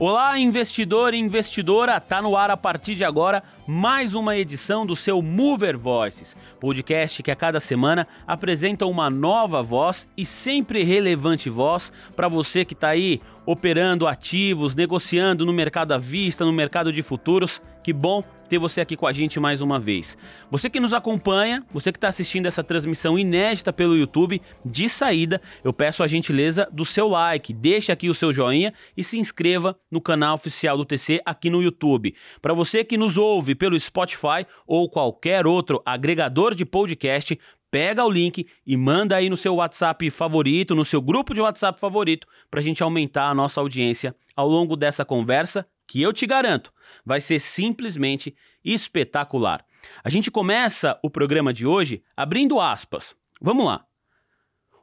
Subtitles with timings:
[0.00, 4.94] Olá, investidor e investidora, tá no ar a partir de agora mais uma edição do
[4.94, 11.50] seu Mover Voices, podcast que a cada semana apresenta uma nova voz e sempre relevante
[11.50, 16.92] voz para você que está aí operando ativos, negociando no mercado à vista, no mercado
[16.92, 17.60] de futuros.
[17.82, 20.16] Que bom ter você aqui com a gente mais uma vez.
[20.50, 25.40] Você que nos acompanha, você que está assistindo essa transmissão inédita pelo YouTube, de saída,
[25.62, 29.78] eu peço a gentileza do seu like, deixe aqui o seu joinha e se inscreva
[29.90, 32.14] no canal oficial do TC aqui no YouTube.
[32.40, 37.38] Para você que nos ouve pelo Spotify ou qualquer outro agregador de podcast,
[37.70, 41.80] pega o link e manda aí no seu WhatsApp favorito, no seu grupo de WhatsApp
[41.80, 46.26] favorito, para a gente aumentar a nossa audiência ao longo dessa conversa, que eu te
[46.26, 46.72] garanto,
[47.04, 49.64] vai ser simplesmente espetacular.
[50.04, 53.16] A gente começa o programa de hoje abrindo aspas.
[53.40, 53.84] Vamos lá.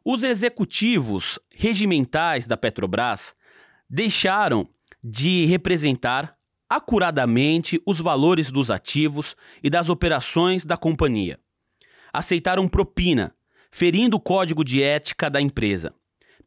[0.04, 3.34] Os executivos regimentais da Petrobras
[3.90, 4.68] deixaram
[5.04, 6.36] de representar
[6.68, 11.40] acuradamente os valores dos ativos e das operações da companhia
[12.16, 13.36] aceitaram propina,
[13.72, 15.94] ferindo o código de ética da empresa.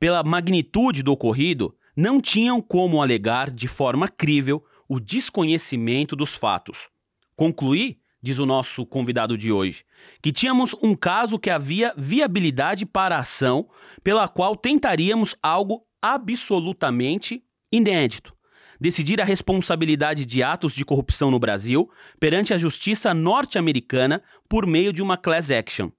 [0.01, 6.89] Pela magnitude do ocorrido, não tinham como alegar de forma crível o desconhecimento dos fatos.
[7.35, 9.85] Concluí, diz o nosso convidado de hoje,
[10.23, 13.69] que tínhamos um caso que havia viabilidade para a ação,
[14.05, 18.33] pela qual tentaríamos algo absolutamente inédito
[18.81, 24.93] decidir a responsabilidade de atos de corrupção no Brasil perante a justiça norte-americana por meio
[24.93, 25.91] de uma class action.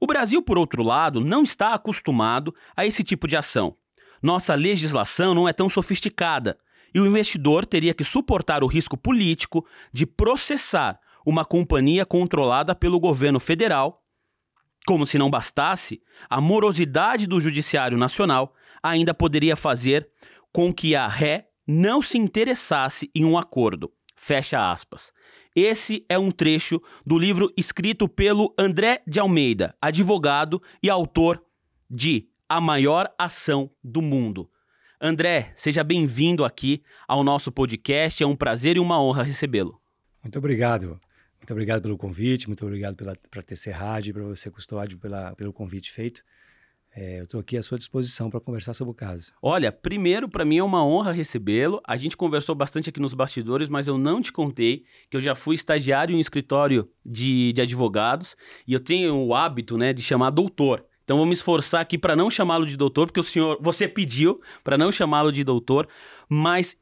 [0.00, 3.76] O Brasil, por outro lado, não está acostumado a esse tipo de ação.
[4.22, 6.58] Nossa legislação não é tão sofisticada
[6.94, 12.98] e o investidor teria que suportar o risco político de processar uma companhia controlada pelo
[12.98, 14.02] governo federal.
[14.86, 16.00] Como se não bastasse,
[16.30, 20.08] a morosidade do Judiciário Nacional ainda poderia fazer
[20.52, 23.92] com que a ré não se interessasse em um acordo.
[24.14, 25.12] Fecha aspas.
[25.54, 31.42] Esse é um trecho do livro escrito pelo André de Almeida, advogado e autor
[31.90, 34.48] de A Maior Ação do Mundo.
[35.00, 38.22] André, seja bem-vindo aqui ao nosso podcast.
[38.22, 39.80] É um prazer e uma honra recebê-lo.
[40.22, 41.00] Muito obrigado.
[41.40, 45.52] Muito obrigado pelo convite, muito obrigado pela, para TC Rádio, para você, Custódio, pela, pelo
[45.52, 46.22] convite feito.
[46.94, 49.32] É, eu estou aqui à sua disposição para conversar sobre o caso.
[49.42, 51.80] Olha, primeiro, para mim é uma honra recebê-lo.
[51.84, 55.34] A gente conversou bastante aqui nos bastidores, mas eu não te contei que eu já
[55.34, 58.36] fui estagiário em um escritório de, de advogados
[58.66, 60.86] e eu tenho o hábito né, de chamar doutor.
[61.06, 64.40] Então vou me esforçar aqui para não chamá-lo de doutor, porque o senhor, você pediu
[64.64, 65.86] para não chamá-lo de doutor,
[66.28, 66.76] mas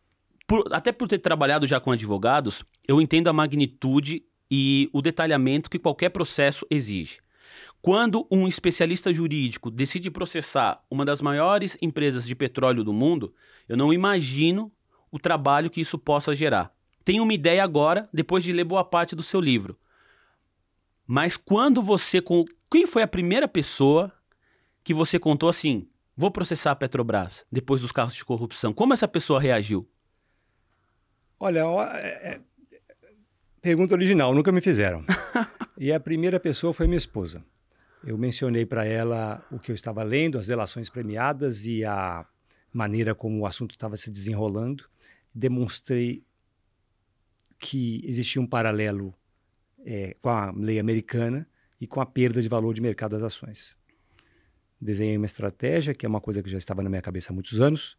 [0.46, 5.68] por, até por ter trabalhado já com advogados, eu entendo a magnitude e o detalhamento
[5.68, 7.18] que qualquer processo exige.
[7.82, 13.34] Quando um especialista jurídico decide processar uma das maiores empresas de petróleo do mundo,
[13.68, 14.72] eu não imagino
[15.12, 16.72] o trabalho que isso possa gerar.
[17.04, 19.78] Tenho uma ideia agora, depois de ler boa parte do seu livro.
[21.06, 22.22] Mas quando você.
[22.70, 24.12] Quem foi a primeira pessoa
[24.82, 25.88] que você contou assim?
[26.16, 28.72] Vou processar a Petrobras depois dos carros de corrupção.
[28.72, 29.88] Como essa pessoa reagiu?
[31.38, 31.64] Olha,
[31.96, 32.40] é, é,
[33.60, 35.04] pergunta original, nunca me fizeram.
[35.76, 37.44] e a primeira pessoa foi minha esposa.
[38.06, 42.24] Eu mencionei para ela o que eu estava lendo, as delações premiadas e a
[42.72, 44.84] maneira como o assunto estava se desenrolando.
[45.34, 46.22] Demonstrei
[47.58, 49.14] que existia um paralelo
[49.84, 51.46] é, com a lei americana
[51.80, 53.76] e com a perda de valor de mercado das ações.
[54.80, 57.60] Desenhei uma estratégia, que é uma coisa que já estava na minha cabeça há muitos
[57.60, 57.96] anos,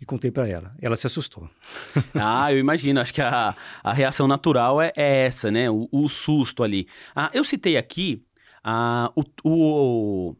[0.00, 0.74] e contei para ela.
[0.80, 1.48] Ela se assustou.
[2.14, 3.00] ah, eu imagino.
[3.00, 3.54] Acho que a,
[3.84, 5.70] a reação natural é, é essa, né?
[5.70, 6.88] O, o, susto ali.
[7.14, 8.24] Ah, eu citei aqui
[8.64, 10.36] a, o, o,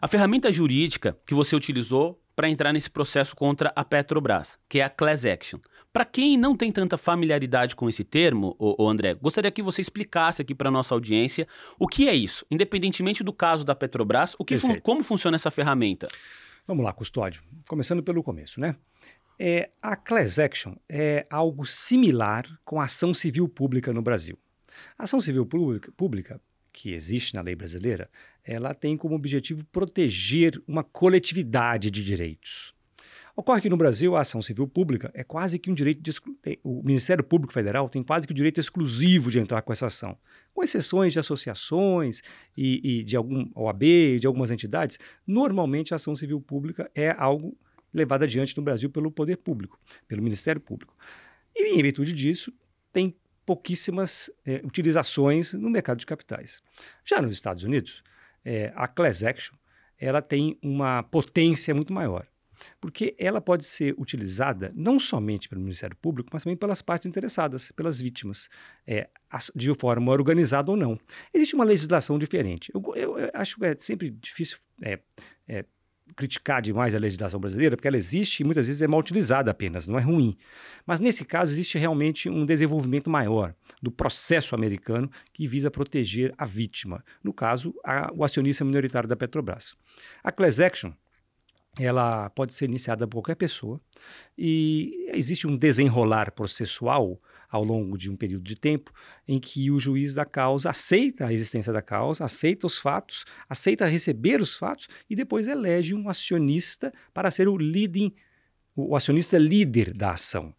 [0.00, 4.84] a ferramenta jurídica que você utilizou para entrar nesse processo contra a Petrobras, que é
[4.84, 5.58] a class action.
[5.94, 10.42] Para quem não tem tanta familiaridade com esse termo, o, André, gostaria que você explicasse
[10.42, 11.46] aqui para nossa audiência
[11.78, 15.52] o que é isso, independentemente do caso da Petrobras, o que fun como funciona essa
[15.52, 16.08] ferramenta.
[16.66, 17.44] Vamos lá, Custódio.
[17.68, 18.74] Começando pelo começo, né?
[19.38, 24.36] É, a class action é algo similar com a ação civil pública no Brasil.
[24.98, 26.40] A ação civil pública, pública
[26.72, 28.10] que existe na lei brasileira,
[28.42, 32.74] ela tem como objetivo proteger uma coletividade de direitos.
[33.36, 36.12] Ocorre que no Brasil a ação civil pública é quase que um direito de
[36.62, 40.16] o Ministério Público Federal tem quase que o direito exclusivo de entrar com essa ação,
[40.52, 42.22] com exceções de associações
[42.56, 43.82] e, e de algum OAB
[44.20, 45.00] de algumas entidades.
[45.26, 47.58] Normalmente a ação civil pública é algo
[47.92, 50.96] levado adiante no Brasil pelo poder público, pelo Ministério Público.
[51.56, 52.52] E em virtude disso
[52.92, 56.62] tem pouquíssimas é, utilizações no mercado de capitais.
[57.04, 58.04] Já nos Estados Unidos,
[58.44, 59.56] é, a class action
[59.98, 62.26] ela tem uma potência muito maior.
[62.80, 67.70] Porque ela pode ser utilizada não somente pelo Ministério Público, mas também pelas partes interessadas,
[67.72, 68.48] pelas vítimas,
[68.86, 69.08] é,
[69.54, 70.98] de forma organizada ou não.
[71.32, 72.70] Existe uma legislação diferente.
[72.74, 74.98] Eu, eu, eu acho que é sempre difícil é,
[75.48, 75.64] é,
[76.16, 79.86] criticar demais a legislação brasileira, porque ela existe e muitas vezes é mal utilizada apenas,
[79.86, 80.36] não é ruim.
[80.86, 86.44] Mas nesse caso existe realmente um desenvolvimento maior do processo americano que visa proteger a
[86.44, 89.76] vítima, no caso, a, o acionista minoritário da Petrobras.
[90.22, 90.92] A class action
[91.78, 93.80] ela pode ser iniciada por qualquer pessoa
[94.36, 98.92] e existe um desenrolar processual ao longo de um período de tempo
[99.28, 103.86] em que o juiz da causa aceita a existência da causa, aceita os fatos, aceita
[103.86, 108.12] receber os fatos e depois elege um acionista para ser o leading,
[108.74, 110.54] o acionista líder da ação.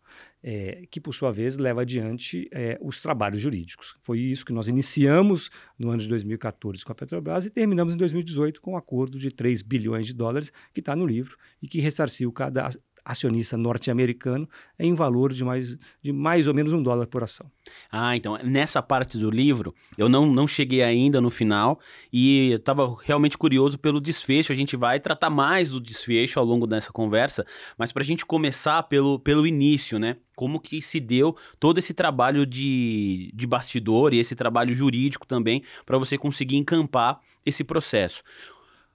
[0.47, 3.97] É, que por sua vez leva adiante é, os trabalhos jurídicos.
[4.03, 5.49] Foi isso que nós iniciamos
[5.79, 9.31] no ano de 2014 com a Petrobras e terminamos em 2018 com um acordo de
[9.31, 12.69] 3 bilhões de dólares que está no livro e que ressarciu cada
[13.05, 14.49] acionista norte-americano
[14.79, 17.49] em valor de mais, de mais ou menos um dólar por ação.
[17.91, 21.79] Ah, então nessa parte do livro eu não, não cheguei ainda no final
[22.11, 24.51] e estava realmente curioso pelo desfecho.
[24.51, 27.45] A gente vai tratar mais do desfecho ao longo dessa conversa,
[27.77, 30.17] mas para a gente começar pelo, pelo início, né?
[30.35, 35.63] Como que se deu todo esse trabalho de, de bastidor e esse trabalho jurídico também
[35.85, 38.23] para você conseguir encampar esse processo.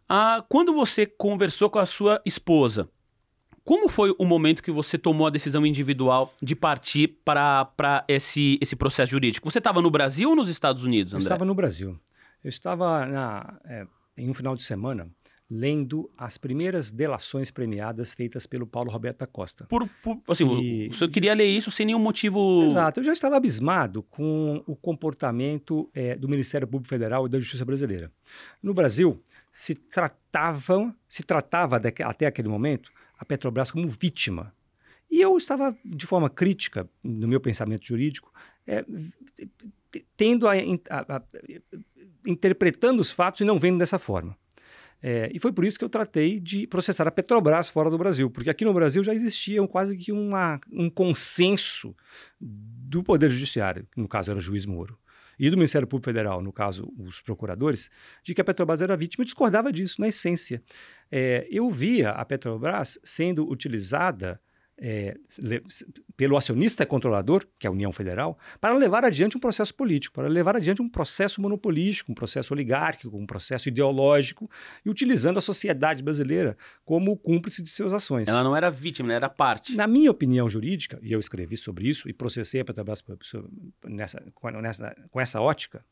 [0.08, 2.90] Ah, quando você conversou com a sua esposa,
[3.64, 8.74] como foi o momento que você tomou a decisão individual de partir para esse, esse
[8.74, 9.50] processo jurídico?
[9.50, 11.22] Você estava no Brasil ou nos Estados Unidos, André?
[11.22, 11.98] Eu estava no Brasil.
[12.42, 13.86] Eu estava na, é,
[14.16, 15.08] em um final de semana
[15.50, 19.64] lendo as primeiras delações premiadas feitas pelo Paulo Roberto da Costa.
[19.64, 20.88] Por, por assim, e...
[20.88, 22.62] o senhor queria ler isso sem nenhum motivo...
[22.66, 23.00] Exato.
[23.00, 27.64] Eu já estava abismado com o comportamento é, do Ministério Público Federal e da Justiça
[27.64, 28.12] Brasileira.
[28.62, 29.20] No Brasil,
[29.52, 34.52] se tratavam, se tratava de, até aquele momento a Petrobras como vítima.
[35.10, 38.32] E eu estava, de forma crítica, no meu pensamento jurídico,
[38.66, 38.82] é,
[40.16, 40.52] tendo a,
[40.88, 41.22] a, a,
[42.26, 44.34] interpretando os fatos e não vendo dessa forma.
[45.02, 48.30] É, e foi por isso que eu tratei de processar a Petrobras fora do Brasil,
[48.30, 51.94] porque aqui no Brasil já existia um, quase que uma, um consenso
[52.40, 54.98] do Poder Judiciário, no caso era o juiz Moro,
[55.40, 57.90] e do Ministério Público Federal, no caso os procuradores,
[58.22, 59.24] de que a Petrobras era vítima.
[59.24, 60.62] Discordava disso, na essência.
[61.10, 64.38] É, eu via a Petrobras sendo utilizada
[64.80, 65.14] é,
[66.16, 70.26] pelo acionista controlador, que é a União Federal, para levar adiante um processo político, para
[70.26, 74.50] levar adiante um processo monopolístico, um processo oligárquico, um processo ideológico,
[74.84, 78.26] e utilizando a sociedade brasileira como cúmplice de suas ações.
[78.26, 79.76] Ela não era vítima, ela era parte.
[79.76, 83.04] Na minha opinião jurídica, e eu escrevi sobre isso e processei a Petrobras
[83.84, 84.22] nessa,
[84.60, 85.84] nessa, com essa ótica,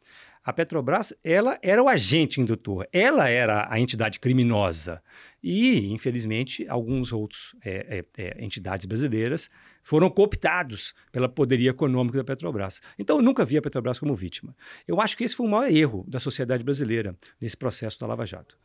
[0.48, 5.02] a Petrobras ela era o agente indutor, ela era a entidade criminosa.
[5.42, 9.50] E, infelizmente, alguns outros é, é, é, entidades brasileiras
[9.82, 12.80] foram cooptados pela poderia econômica da Petrobras.
[12.98, 14.56] Então, eu nunca vi a Petrobras como vítima.
[14.86, 18.24] Eu acho que esse foi o maior erro da sociedade brasileira nesse processo da Lava
[18.24, 18.56] Jato.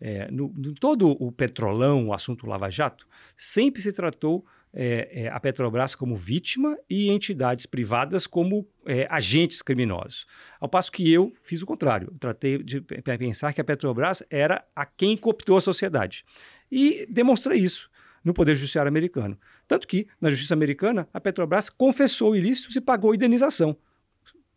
[0.00, 3.06] É, no, no todo o petrolão, o assunto Lava Jato,
[3.36, 4.42] sempre se tratou
[4.78, 10.26] é, é, a Petrobras como vítima e entidades privadas como é, agentes criminosos.
[10.60, 12.14] Ao passo que eu fiz o contrário.
[12.20, 16.26] Tratei de pensar que a Petrobras era a quem cooptou a sociedade.
[16.70, 17.90] E demonstrei isso
[18.22, 19.38] no Poder Judiciário americano.
[19.66, 23.78] Tanto que, na Justiça americana, a Petrobras confessou ilícitos e pagou indenização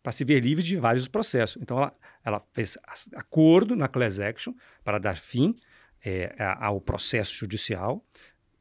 [0.02, 1.62] para se ver livre de vários processos.
[1.62, 2.76] Então, ela, ela fez
[3.14, 4.52] acordo na class action
[4.84, 5.56] para dar fim
[6.04, 8.04] é, ao processo judicial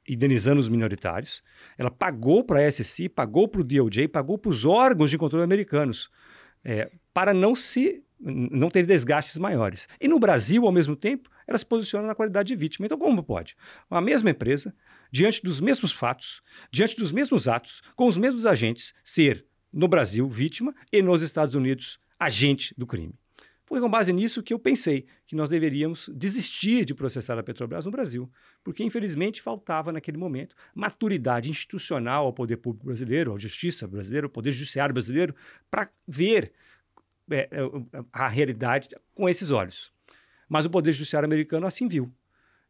[0.10, 1.44] indenizando os minoritários.
[1.78, 5.44] Ela pagou para a SEC, pagou para o DOJ, pagou para os órgãos de controle
[5.44, 6.10] americanos,
[6.64, 9.88] é, para não se não ter desgastes maiores.
[10.00, 12.86] E no Brasil, ao mesmo tempo, ela se posiciona na qualidade de vítima.
[12.86, 13.56] Então, como pode?
[13.90, 14.76] A mesma empresa,
[15.10, 20.28] diante dos mesmos fatos, diante dos mesmos atos, com os mesmos agentes, ser, no Brasil,
[20.28, 23.14] vítima e nos Estados Unidos, agente do crime.
[23.70, 27.86] Foi com base nisso que eu pensei que nós deveríamos desistir de processar a Petrobras
[27.86, 28.28] no Brasil,
[28.64, 34.32] porque infelizmente faltava naquele momento maturidade institucional ao poder público brasileiro, à justiça brasileira, ao
[34.32, 35.36] poder judiciário brasileiro,
[35.70, 36.52] para ver
[37.30, 39.94] é, é a realidade com esses olhos.
[40.50, 42.12] Mas o poder judiciário americano assim viu.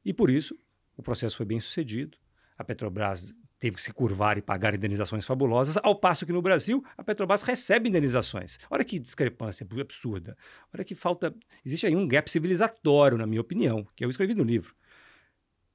[0.03, 0.59] E por isso
[0.97, 2.17] o processo foi bem sucedido.
[2.57, 6.83] A Petrobras teve que se curvar e pagar indenizações fabulosas, ao passo que no Brasil
[6.97, 8.57] a Petrobras recebe indenizações.
[8.69, 10.37] Olha que discrepância absurda.
[10.73, 11.35] Olha que falta.
[11.65, 14.73] Existe aí um gap civilizatório, na minha opinião, que eu escrevi no livro.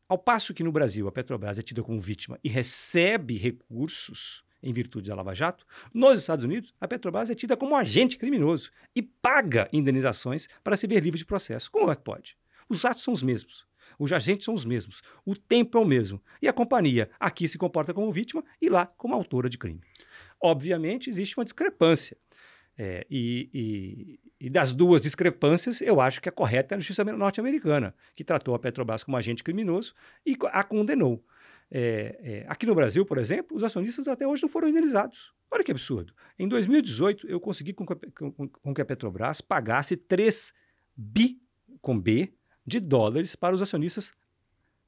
[0.08, 4.72] Ao passo que no Brasil a Petrobras é tida como vítima e recebe recursos em
[4.72, 9.02] virtude da Lava Jato, nos Estados Unidos a Petrobras é tida como agente criminoso e
[9.02, 11.70] paga indenizações para se ver livre de processo.
[11.70, 12.36] Como é que pode?
[12.68, 13.66] Os atos são os mesmos.
[13.98, 15.02] Os agentes são os mesmos.
[15.24, 16.20] O tempo é o mesmo.
[16.40, 19.80] E a companhia aqui se comporta como vítima e lá como autora de crime.
[20.40, 22.16] Obviamente, existe uma discrepância.
[22.76, 27.04] É, e, e, e, das duas discrepâncias, eu acho que a correta é a justiça
[27.04, 29.94] norte-americana, que tratou a Petrobras como agente criminoso
[30.26, 31.24] e a condenou.
[31.70, 35.32] É, é, aqui no Brasil, por exemplo, os acionistas até hoje não foram indenizados.
[35.50, 36.12] Olha que absurdo.
[36.38, 40.52] Em 2018, eu consegui com, com, com que a Petrobras pagasse 3
[40.96, 41.40] bi,
[41.80, 42.32] com B,
[42.66, 44.12] de dólares para os acionistas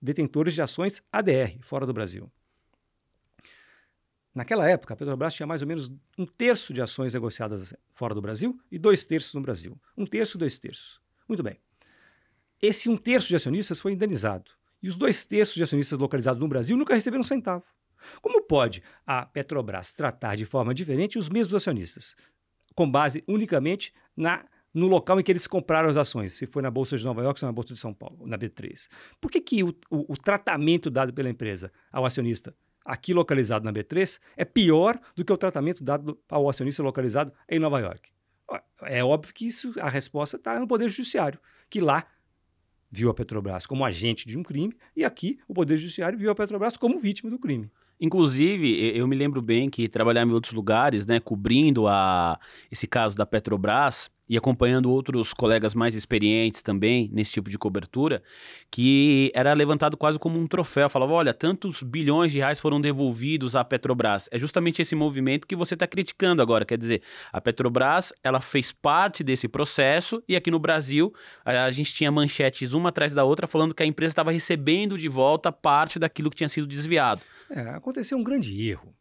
[0.01, 2.31] detentores de ações ADR, fora do Brasil.
[4.35, 8.21] Naquela época, a Petrobras tinha mais ou menos um terço de ações negociadas fora do
[8.21, 9.81] Brasil e dois terços no Brasil.
[9.97, 11.01] Um terço, dois terços.
[11.27, 11.59] Muito bem.
[12.61, 14.51] Esse um terço de acionistas foi indenizado.
[14.83, 17.65] E os dois terços de acionistas localizados no Brasil nunca receberam um centavo.
[18.21, 22.15] Como pode a Petrobras tratar de forma diferente os mesmos acionistas,
[22.75, 24.45] com base unicamente na,
[24.77, 27.43] no local em que eles compraram as ações, se foi na Bolsa de Nova York
[27.43, 28.89] ou na Bolsa de São Paulo, na B3?
[29.19, 32.55] Por que, que o, o, o tratamento dado pela empresa ao acionista
[32.85, 37.59] aqui localizado na B3 é pior do que o tratamento dado ao acionista localizado em
[37.59, 38.11] Nova York.
[38.83, 42.07] É óbvio que isso, a resposta está no Poder Judiciário, que lá
[42.91, 46.35] viu a Petrobras como agente de um crime e aqui o Poder Judiciário viu a
[46.35, 47.71] Petrobras como vítima do crime.
[48.01, 52.39] Inclusive, eu me lembro bem que trabalhava em outros lugares, né, cobrindo a,
[52.71, 58.23] esse caso da Petrobras, e acompanhando outros colegas mais experientes também nesse tipo de cobertura,
[58.71, 60.89] que era levantado quase como um troféu.
[60.89, 64.29] Falava, olha, tantos bilhões de reais foram devolvidos à Petrobras.
[64.33, 66.65] É justamente esse movimento que você está criticando agora.
[66.65, 71.13] Quer dizer, a Petrobras, ela fez parte desse processo e aqui no Brasil
[71.45, 75.09] a gente tinha manchetes uma atrás da outra falando que a empresa estava recebendo de
[75.09, 77.21] volta parte daquilo que tinha sido desviado.
[77.51, 78.95] É, aconteceu um grande erro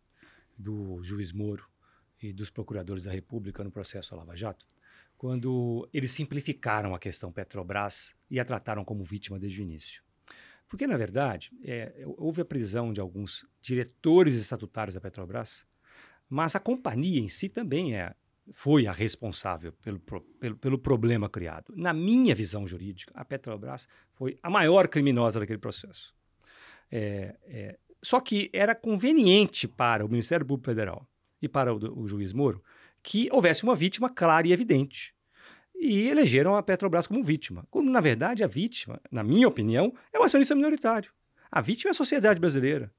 [0.58, 1.68] do juiz Moro
[2.22, 4.66] e dos procuradores da República no processo Lava Jato
[5.18, 10.04] quando eles simplificaram a questão Petrobras e a trataram como vítima desde o início.
[10.68, 15.66] Porque, na verdade, é, houve a prisão de alguns diretores estatutários da Petrobras,
[16.30, 18.14] mas a companhia em si também é,
[18.52, 21.74] foi a responsável pelo, pelo, pelo problema criado.
[21.76, 26.14] Na minha visão jurídica, a Petrobras foi a maior criminosa daquele processo.
[26.92, 31.10] É, é, só que era conveniente para o Ministério Público Federal
[31.42, 32.64] e para o, o juiz Moro
[33.02, 35.16] que houvesse uma vítima clara e evidente.
[35.76, 37.66] E elegeram a Petrobras como vítima.
[37.72, 41.12] Quando, na verdade, a vítima, na minha opinião, é o acionista minoritário.
[41.52, 42.94] A vítima é a sociedade brasileira.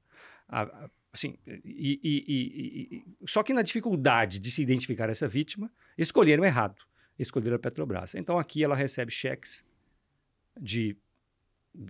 [0.49, 6.43] A, assim, e, e, e, só que na dificuldade de se identificar essa vítima, escolheram
[6.43, 6.81] errado.
[7.17, 8.13] Escolheram a Petrobras.
[8.13, 9.63] Então aqui ela recebe cheques
[10.59, 10.97] de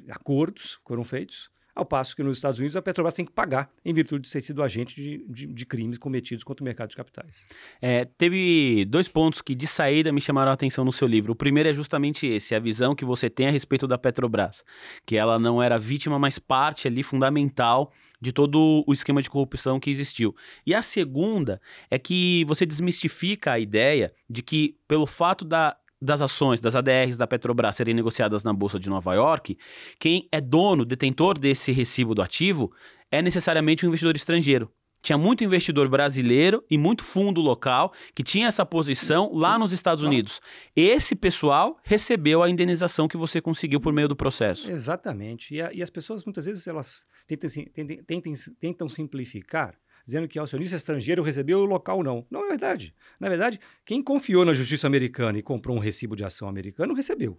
[0.07, 3.69] acordos que foram feitos ao passo que nos Estados Unidos a Petrobras tem que pagar
[3.85, 6.95] em virtude de ter sido agente de, de, de crimes cometidos contra o mercado de
[6.95, 7.45] capitais.
[7.81, 11.33] É, teve dois pontos que de saída me chamaram a atenção no seu livro.
[11.33, 14.63] O primeiro é justamente esse, a visão que você tem a respeito da Petrobras,
[15.05, 19.79] que ela não era vítima, mas parte ali fundamental de todo o esquema de corrupção
[19.79, 20.35] que existiu.
[20.65, 26.21] E a segunda é que você desmistifica a ideia de que, pelo fato da das
[26.21, 29.57] ações das ADRs da Petrobras serem negociadas na Bolsa de Nova York,
[29.99, 32.71] quem é dono, detentor desse recibo do ativo
[33.11, 34.71] é necessariamente um investidor estrangeiro.
[35.01, 40.03] Tinha muito investidor brasileiro e muito fundo local que tinha essa posição lá nos Estados
[40.03, 40.41] Unidos.
[40.75, 44.69] Esse pessoal recebeu a indenização que você conseguiu por meio do processo.
[44.69, 45.53] Exatamente.
[45.53, 49.75] E, a, e as pessoas muitas vezes elas tentam, tentam, tentam, tentam simplificar
[50.07, 52.25] dizendo que acionista estrangeiro recebeu o local não.
[52.31, 52.95] Não é verdade.
[53.19, 57.37] Na verdade, quem confiou na justiça americana e comprou um recibo de ação americano recebeu,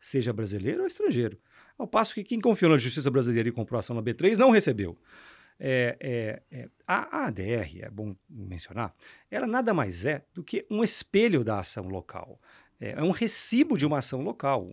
[0.00, 1.38] seja brasileiro ou estrangeiro.
[1.78, 4.98] Ao passo que quem confiou na justiça brasileira e comprou ação na B3 não recebeu.
[5.60, 8.94] É, é, é, a ADR, é bom mencionar,
[9.30, 12.40] ela nada mais é do que um espelho da ação local.
[12.80, 14.72] É, é um recibo de uma ação local.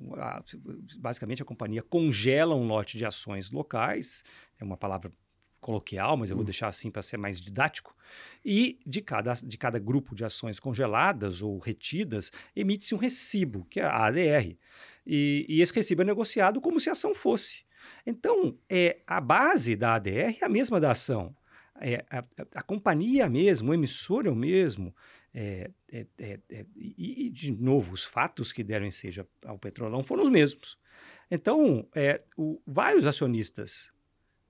[0.97, 4.23] Basicamente, a companhia congela um lote de ações locais,
[4.59, 5.11] é uma palavra
[5.65, 6.45] coloquial, mas eu vou hum.
[6.45, 7.95] deixar assim para ser mais didático.
[8.45, 13.79] E de cada, de cada grupo de ações congeladas ou retidas, emite-se um recibo, que
[13.79, 14.55] é a ADR.
[15.07, 17.63] E, e, esse recibo é negociado como se a ação fosse.
[18.05, 21.36] Então, é, a base da ADR é a mesma da ação.
[21.81, 24.95] É, a, a, a companhia mesmo, o emissor é o mesmo.
[25.34, 30.03] É, é, é, é e, e, de novo, os fatos que deram seja ao petrolão
[30.03, 30.77] foram os mesmos.
[31.29, 33.94] Então, é, o, vários acionistas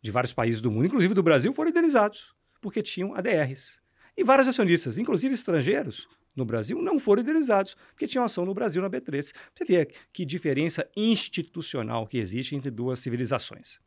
[0.06, 3.80] de vários países do mundo, inclusive do Brasil, foram indenizados, porque tinham ADRs.
[4.16, 8.82] E vários acionistas, inclusive estrangeiros, no Brasil, não foram indenizados, porque tinham ação no Brasil
[8.82, 9.34] na B3.
[9.54, 13.80] Você vê que diferença institucional que existe entre duas civilizações.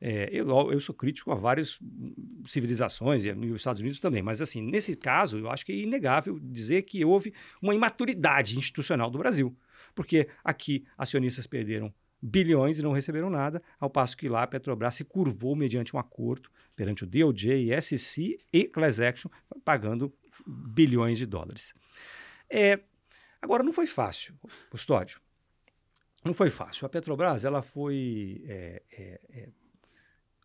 [0.00, 1.78] É, eu, eu, sou crítico a várias
[2.46, 6.40] civilizações, e nos Estados Unidos também, mas assim, nesse caso, eu acho que é inegável
[6.40, 9.56] dizer que houve uma imaturidade institucional do Brasil,
[9.94, 14.94] porque aqui acionistas perderam bilhões e não receberam nada, ao passo que lá a Petrobras
[14.94, 19.28] se curvou mediante um acordo perante o DOJ, SEC e Class Action,
[19.64, 20.14] pagando
[20.46, 21.74] bilhões de dólares.
[22.48, 22.78] É,
[23.40, 24.34] agora, não foi fácil,
[24.70, 25.20] Custódio.
[26.24, 26.86] Não foi fácil.
[26.86, 28.44] A Petrobras, ela foi...
[28.46, 29.48] É, é, é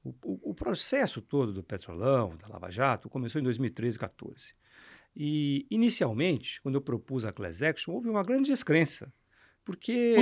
[0.03, 4.53] o, o, processo todo do Petrolão, da Lava Jato, começou em 2013 e 2014.
[5.15, 9.11] E, inicialmente, quando eu propus a Class Action, houve uma grande descrença.
[9.67, 10.15] Porque.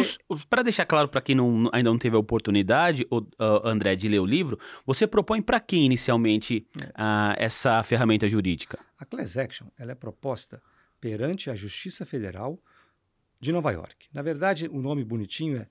[0.49, 4.09] Para deixar claro para quem não, ainda não teve a oportunidade, o, uh, André, de
[4.09, 6.85] ler o livro, você propõe para quem inicialmente é.
[6.85, 8.79] uh, essa ferramenta jurídica?
[8.97, 10.63] A Class Action ela é proposta
[10.99, 12.59] perante a Justiça Federal
[13.39, 14.07] de Nova York.
[14.11, 15.67] Na verdade, o nome bonitinho é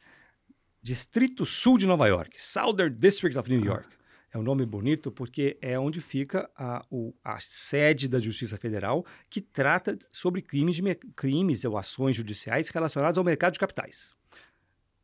[0.81, 3.66] Distrito Sul de Nova York, Southern District of New ah.
[3.66, 3.88] York.
[4.35, 9.07] É um nome bonito porque é onde fica a, o, a sede da Justiça Federal
[9.31, 14.12] que trata sobre crimes, de, crimes ou ações judiciais relacionadas ao mercado de capitais.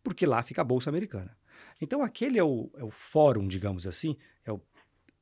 [0.03, 1.39] Porque lá fica a Bolsa Americana.
[1.81, 4.61] Então, aquele é o, é o fórum, digamos assim, é o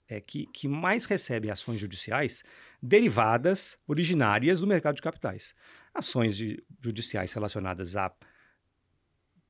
[0.09, 2.43] é, que, que mais recebe ações judiciais
[2.83, 5.55] derivadas, originárias do mercado de capitais.
[5.93, 8.11] Ações de, judiciais relacionadas a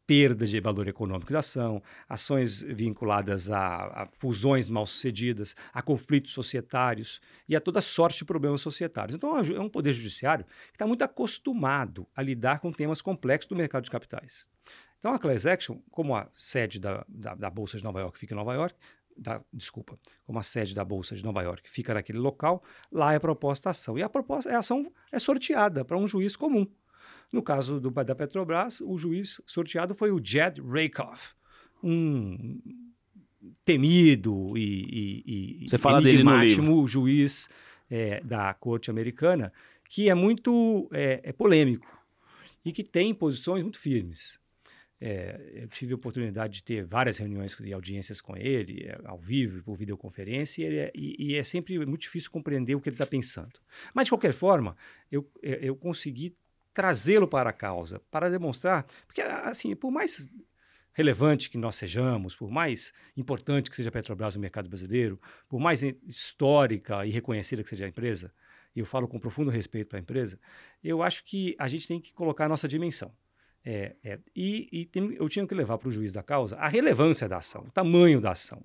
[0.08, 6.32] perda de valor econômico da ação, ações vinculadas a, a fusões mal sucedidas, a conflitos
[6.32, 9.14] societários e a toda sorte de problemas societários.
[9.14, 13.50] Então, é um é poder judiciário que está muito acostumado a lidar com temas complexos
[13.50, 14.46] do mercado de capitais.
[14.98, 18.32] Então, a class action, como a sede da, da, da Bolsa de Nova York fica
[18.32, 18.74] em Nova York,
[19.14, 23.18] da, desculpa, como a sede da Bolsa de Nova York fica naquele local, lá é
[23.18, 23.98] proposta a ação.
[23.98, 26.66] E a proposta, a ação é sorteada para um juiz comum.
[27.32, 31.34] No caso do, da Petrobras, o juiz sorteado foi o Jed Rakoff,
[31.82, 32.60] um
[33.64, 36.86] temido e, e, e Você fala livro.
[36.86, 37.48] juiz
[37.90, 39.52] é, da corte americana,
[39.84, 41.86] que é muito é, é polêmico
[42.64, 44.38] e que tem posições muito firmes.
[45.00, 49.18] É, eu tive a oportunidade de ter várias reuniões e audiências com ele, é, ao
[49.18, 52.94] vivo, por videoconferência, e, é, e, e, é sempre muito difícil compreender o que ele
[52.94, 53.60] está pensando.
[53.94, 54.76] Mas, de qualquer forma,
[55.10, 56.34] eu, é, eu consegui
[56.78, 60.28] trazê-lo para a causa, para demonstrar, porque assim, por mais
[60.92, 65.58] relevante que nós sejamos, por mais importante que seja a Petrobras no mercado brasileiro, por
[65.58, 68.32] mais histórica e reconhecida que seja a empresa,
[68.76, 70.38] e eu falo com profundo respeito para a empresa,
[70.80, 73.12] eu acho que a gente tem que colocar a nossa dimensão.
[73.64, 76.68] É, é, e, e tem, eu tinha que levar para o juiz da causa a
[76.68, 78.62] relevância da ação, o tamanho da ação.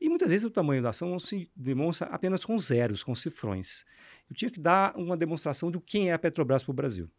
[0.00, 3.84] E muitas vezes o tamanho da ação não se demonstra apenas com zeros, com cifrões.
[4.30, 7.10] Eu tinha que dar uma demonstração de quem é a Petrobras para o Brasil.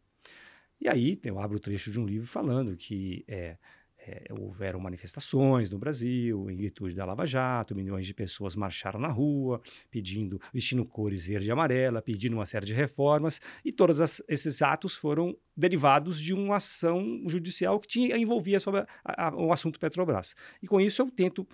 [0.81, 3.55] E aí eu abro o trecho de um livro falando que é,
[3.99, 9.07] é, houveram manifestações no Brasil em virtude da Lava Jato, milhões de pessoas marcharam na
[9.07, 14.23] rua pedindo, vestindo cores verde e amarela, pedindo uma série de reformas, e todos as,
[14.27, 19.53] esses atos foram derivados de uma ação judicial que tinha, envolvia sobre a, a, o
[19.53, 20.35] assunto Petrobras.
[20.63, 21.47] E com isso eu tento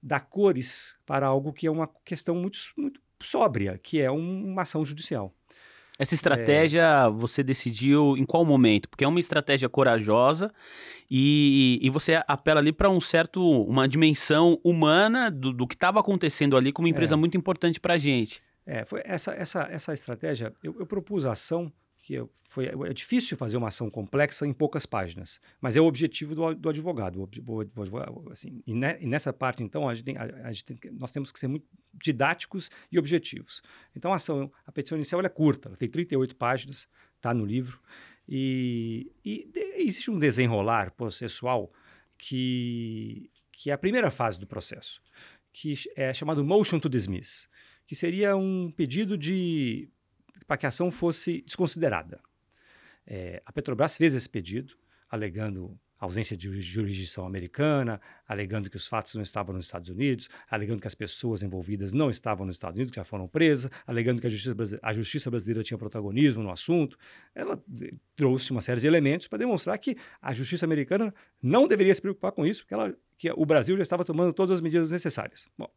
[0.00, 4.62] dar cores para algo que é uma questão muito, muito sóbria, que é um, uma
[4.62, 5.34] ação judicial.
[6.00, 7.10] Essa estratégia é.
[7.10, 8.88] você decidiu em qual momento?
[8.88, 10.50] Porque é uma estratégia corajosa
[11.10, 16.00] e, e você apela ali para um certo, uma dimensão humana do, do que estava
[16.00, 17.18] acontecendo ali com uma empresa é.
[17.18, 18.40] muito importante para a gente.
[18.64, 21.70] É, foi essa, essa, essa estratégia, eu, eu propus a ação
[22.10, 26.34] que foi, é difícil fazer uma ação complexa em poucas páginas, mas é o objetivo
[26.34, 27.30] do, do advogado.
[28.30, 31.30] Assim, e, ne, e, nessa parte, então, a gente a, a gente tem, nós temos
[31.30, 33.62] que ser muito didáticos e objetivos.
[33.94, 37.80] Então, a ação, a petição inicial é curta, ela tem 38 páginas, está no livro,
[38.28, 41.72] e, e de, existe um desenrolar processual
[42.18, 45.00] que, que é a primeira fase do processo,
[45.52, 47.48] que é chamado motion to dismiss,
[47.86, 49.88] que seria um pedido de
[50.46, 52.20] para que a ação fosse desconsiderada.
[53.06, 54.76] É, a Petrobras fez esse pedido,
[55.08, 60.80] alegando ausência de jurisdição americana, alegando que os fatos não estavam nos Estados Unidos, alegando
[60.80, 64.26] que as pessoas envolvidas não estavam nos Estados Unidos, que já foram presas, alegando que
[64.26, 66.96] a justiça, a justiça brasileira tinha protagonismo no assunto.
[67.34, 67.62] Ela
[68.16, 72.32] trouxe uma série de elementos para demonstrar que a justiça americana não deveria se preocupar
[72.32, 75.46] com isso, porque ela, que o Brasil já estava tomando todas as medidas necessárias.
[75.58, 75.70] Bom,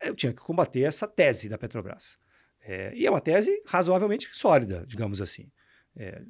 [0.00, 2.16] eu tinha que combater essa tese da Petrobras.
[2.66, 5.50] É, e é uma tese razoavelmente sólida, digamos assim.
[5.94, 6.22] É,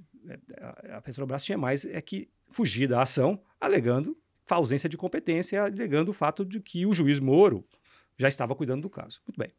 [0.91, 4.19] a Petrobras tinha mais é que fugir da ação, alegando
[4.49, 7.65] a ausência de competência, alegando o fato de que o juiz Moro
[8.19, 9.21] já estava cuidando do caso.
[9.27, 9.53] Muito bem.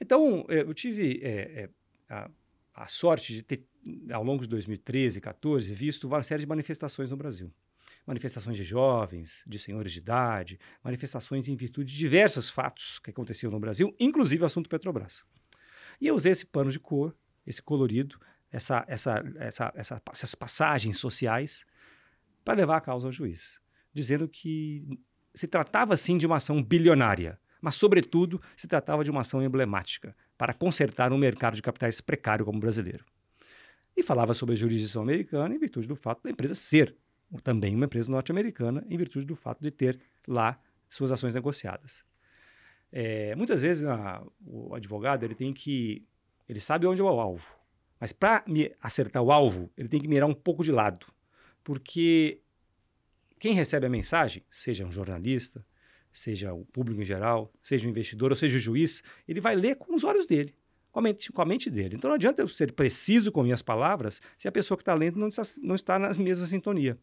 [0.00, 1.30] Então, é, eu tive é,
[1.62, 1.70] é,
[2.08, 2.30] a,
[2.74, 3.66] a, sorte de ter,
[4.12, 7.52] ao longo de 2013 e 2014, visto uma série de manifestações no Brasil.
[8.06, 13.50] Manifestações de jovens, de senhores de idade, manifestações em virtude de diversos fatos que aconteciam
[13.50, 15.24] no Brasil, inclusive o assunto Petrobras.
[16.00, 18.18] E eu usei esse pano de cor, esse colorido,
[18.50, 21.66] essa, essa, essa, essa essas passagens sociais,
[22.44, 23.60] para levar a causa ao juiz,
[23.92, 24.86] dizendo que
[25.34, 30.16] se tratava sim de uma ação bilionária, mas, sobretudo, se tratava de uma ação emblemática
[30.36, 33.04] para consertar um mercado de capitais precário como o brasileiro.
[33.96, 36.96] E falava sobre a jurisdição americana em virtude do fato da empresa ser
[37.42, 40.58] também uma empresa norte-americana, em virtude do fato de ter lá
[40.88, 42.04] suas ações negociadas.
[42.90, 43.84] É, muitas vezes
[44.46, 46.06] o advogado ele tem que
[46.48, 47.46] ele sabe onde é o alvo,
[48.00, 48.44] mas para
[48.80, 51.06] acertar o alvo ele tem que mirar um pouco de lado,
[51.62, 52.40] porque
[53.38, 55.64] quem recebe a mensagem, seja um jornalista,
[56.10, 59.76] seja o público em geral, seja o investidor ou seja o juiz, ele vai ler
[59.76, 60.54] com os olhos dele,
[60.90, 61.96] com a mente, com a mente dele.
[61.96, 65.18] Então não adianta eu ser preciso com minhas palavras se a pessoa que está lendo
[65.18, 66.98] não está, não está nas mesmas sintonia.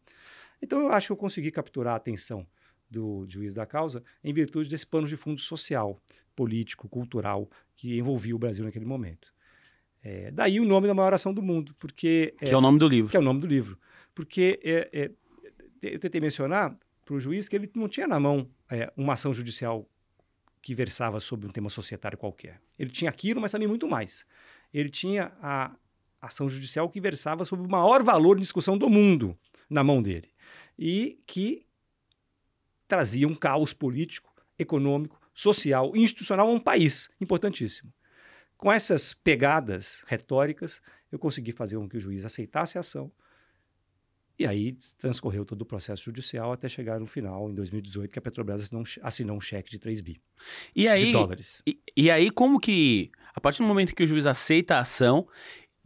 [0.60, 2.46] Então eu acho que eu consegui capturar a atenção
[2.88, 6.00] do juiz da causa em virtude desse pano de fundo social,
[6.34, 9.34] político, cultural que envolvia o Brasil naquele momento.
[10.02, 12.78] É, daí o nome da maior ação do mundo, porque que é, é o nome
[12.78, 13.10] do livro.
[13.10, 13.78] Que é o nome do livro,
[14.14, 15.10] porque é, é
[15.82, 19.32] eu tentei mencionar para o juiz que ele não tinha na mão é, uma ação
[19.32, 19.88] judicial
[20.62, 22.60] que versava sobre um tema societário qualquer.
[22.78, 24.26] Ele tinha aquilo, mas também muito mais.
[24.72, 25.70] Ele tinha a
[26.20, 29.38] ação judicial que versava sobre o maior valor de discussão do mundo
[29.70, 30.28] na mão dele
[30.78, 31.65] e que
[32.88, 37.92] trazia um caos político, econômico, social e institucional a um país importantíssimo.
[38.56, 40.80] Com essas pegadas retóricas,
[41.12, 43.12] eu consegui fazer com que o juiz aceitasse a ação,
[44.38, 48.22] e aí transcorreu todo o processo judicial até chegar no final, em 2018, que a
[48.22, 50.20] Petrobras assinou um, assinou um cheque de 3 bi
[50.74, 51.62] e aí, de dólares.
[51.66, 55.26] E, e aí, como que, a partir do momento que o juiz aceita a ação,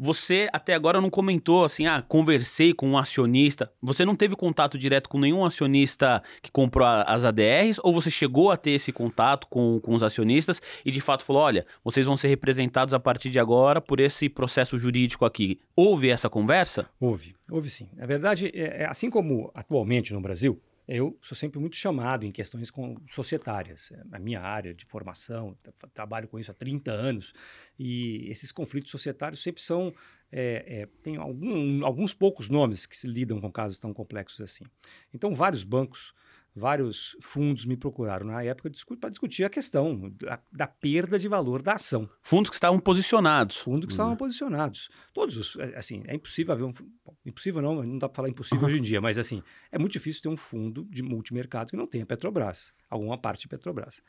[0.02, 3.70] você até agora não comentou assim, ah, conversei com um acionista.
[3.82, 7.78] Você não teve contato direto com nenhum acionista que comprou as ADRs?
[7.82, 11.42] Ou você chegou a ter esse contato com, com os acionistas e de fato falou:
[11.42, 15.60] olha, vocês vão ser representados a partir de agora por esse processo jurídico aqui?
[15.76, 16.88] Houve essa conversa?
[16.98, 17.90] Houve, houve sim.
[17.94, 20.58] Na verdade, é, é assim como atualmente no Brasil,
[20.90, 22.72] eu sou sempre muito chamado em questões
[23.08, 23.92] societárias.
[23.92, 25.56] É a minha área de formação,
[25.94, 27.32] trabalho com isso há 30 anos,
[27.78, 29.94] e esses conflitos societários sempre são.
[30.32, 34.64] É, é, tem algum, alguns poucos nomes que se lidam com casos tão complexos assim.
[35.12, 36.12] Então, vários bancos
[36.54, 41.62] vários fundos me procuraram na época para discutir a questão da, da, perda de valor
[41.62, 42.08] da ação.
[42.22, 43.58] Fundos que estavam posicionados.
[43.58, 43.94] Fundos que uhum.
[43.94, 44.90] estavam posicionados.
[45.12, 48.28] Todos os, é, assim, é impossível haver um, bom, impossível não, não dá para falar
[48.28, 48.68] impossível uhum.
[48.68, 51.86] hoje em dia, mas assim, é muito difícil ter um fundo de multimercado que não
[51.86, 54.02] tenha Petrobras, alguma parte de Petrobras.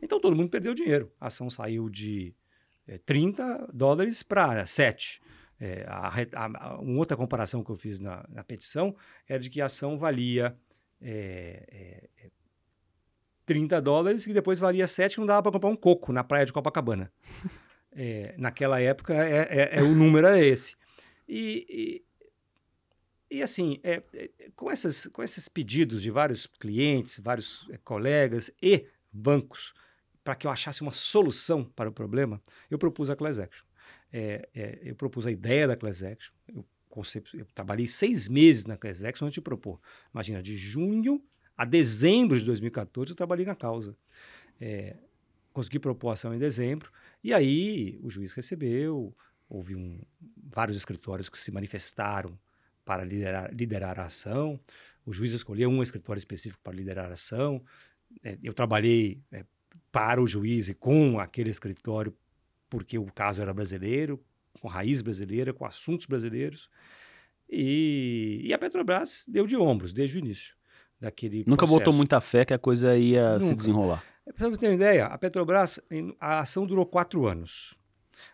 [0.00, 1.12] Então todo mundo perdeu dinheiro.
[1.20, 2.34] A ação saiu de
[2.86, 5.20] é, 30 dólares para 7.
[5.60, 8.94] É, a, a, a, uma outra comparação que eu fiz na, na petição
[9.28, 10.56] era de que a ação valia
[11.00, 12.30] é, é,
[13.46, 16.24] 30 é, dólares, que depois valia 7, que não dava para comprar um coco na
[16.24, 17.12] praia de Copacabana.
[17.92, 20.74] é, naquela época, é, é, é, o número é esse.
[21.28, 22.02] E,
[23.30, 24.02] e, e assim, é,
[24.54, 29.74] com, essas, com esses pedidos de vários clientes, vários colegas e bancos,
[30.24, 33.64] para que eu achasse uma solução para o problema, eu propus a Class Action.
[34.84, 36.66] eu propus a ideia da Class Action, eu
[37.34, 39.80] eu trabalhei seis meses na Class antes de propor.
[40.12, 41.22] Imagina, de junho
[41.56, 43.96] a dezembro de 2014 eu trabalhei na causa.
[44.60, 44.96] É,
[45.52, 49.14] consegui propor ação em dezembro, e aí o juiz recebeu,
[49.48, 50.00] houve um,
[50.36, 52.38] vários escritórios que se manifestaram
[52.84, 54.60] para liderar, liderar a ação,
[55.04, 57.62] o juiz escolheu um escritório específico para liderar a ação,
[58.22, 59.44] é, eu trabalhei é,
[59.90, 62.16] para o juiz e com aquele escritório
[62.70, 64.22] porque o caso era brasileiro,
[64.60, 66.68] com raiz brasileira, com assuntos brasileiros.
[67.48, 70.54] E, e a Petrobras deu de ombros desde o início
[71.00, 71.78] daquele Nunca processo.
[71.78, 73.46] botou muita fé que a coisa ia Nunca.
[73.46, 74.04] se desenrolar.
[74.36, 75.80] Para você ter uma ideia, a Petrobras,
[76.20, 77.74] a ação durou quatro anos.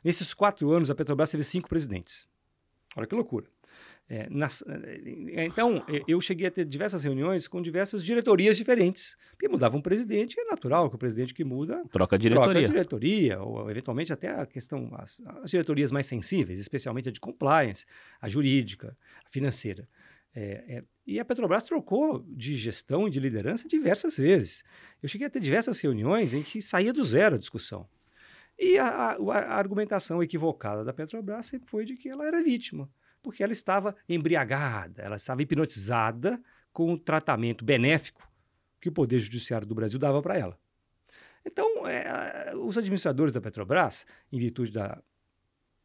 [0.03, 2.27] Nesses quatro anos, a Petrobras teve cinco presidentes.
[2.97, 3.47] Olha que loucura.
[4.07, 4.63] É, nas,
[5.33, 9.17] é, então, é, eu cheguei a ter diversas reuniões com diversas diretorias diferentes.
[9.31, 12.53] Porque mudava um presidente, é natural que o presidente que muda troca a diretoria.
[12.53, 17.13] Troca a diretoria, ou eventualmente até a questão, as, as diretorias mais sensíveis, especialmente a
[17.13, 17.87] de compliance,
[18.21, 19.89] a jurídica, a financeira.
[20.37, 24.65] É, é, e a Petrobras trocou de gestão e de liderança diversas vezes.
[25.03, 27.89] Eu cheguei a ter diversas reuniões em que saía do zero a discussão.
[28.59, 32.91] E a, a, a argumentação equivocada da Petrobras sempre foi de que ela era vítima
[33.25, 38.31] porque ela estava embriagada, ela estava hipnotizada com o tratamento benéfico
[38.79, 40.59] que o Poder Judiciário do Brasil dava para ela.
[41.45, 45.03] Então, é, os administradores da Petrobras, em virtude da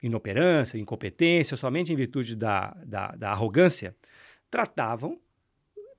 [0.03, 3.95] inoperância, incompetência, somente em virtude da, da, da arrogância,
[4.51, 5.17] tratavam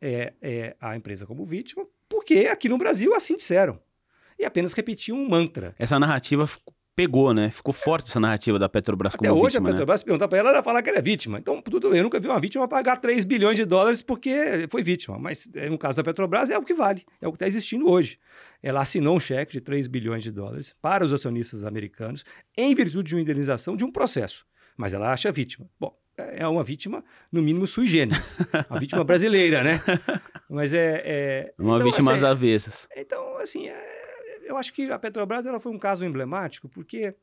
[0.01, 3.81] é, é, a empresa como vítima, porque aqui no Brasil assim disseram.
[4.39, 5.75] E apenas repetiam um mantra.
[5.79, 6.47] Essa narrativa
[7.01, 7.51] pegou, né?
[7.51, 10.05] Ficou forte essa narrativa da Petrobras Até como hoje vítima, a Petrobras, né?
[10.05, 11.39] perguntar para ela, ela falar que ela é vítima.
[11.39, 14.83] Então, tudo bem, eu nunca vi uma vítima pagar 3 bilhões de dólares porque foi
[14.83, 15.19] vítima.
[15.19, 17.89] Mas eh, no caso da Petrobras é o que vale, é o que está existindo
[17.89, 18.19] hoje.
[18.63, 22.23] Ela assinou um cheque de 3 bilhões de dólares para os acionistas americanos
[22.55, 24.45] em virtude de uma indenização de um processo.
[24.77, 25.67] Mas ela acha vítima.
[25.81, 28.39] Bom, é uma vítima, no mínimo, sui generis.
[28.69, 29.81] Uma vítima brasileira, né?
[30.51, 31.03] Mas é...
[31.05, 31.55] é...
[31.59, 32.89] Uma então, vítima assim, às avessas.
[32.95, 34.10] Então, assim, é,
[34.51, 37.15] eu acho que a Petrobras ela foi um caso emblemático porque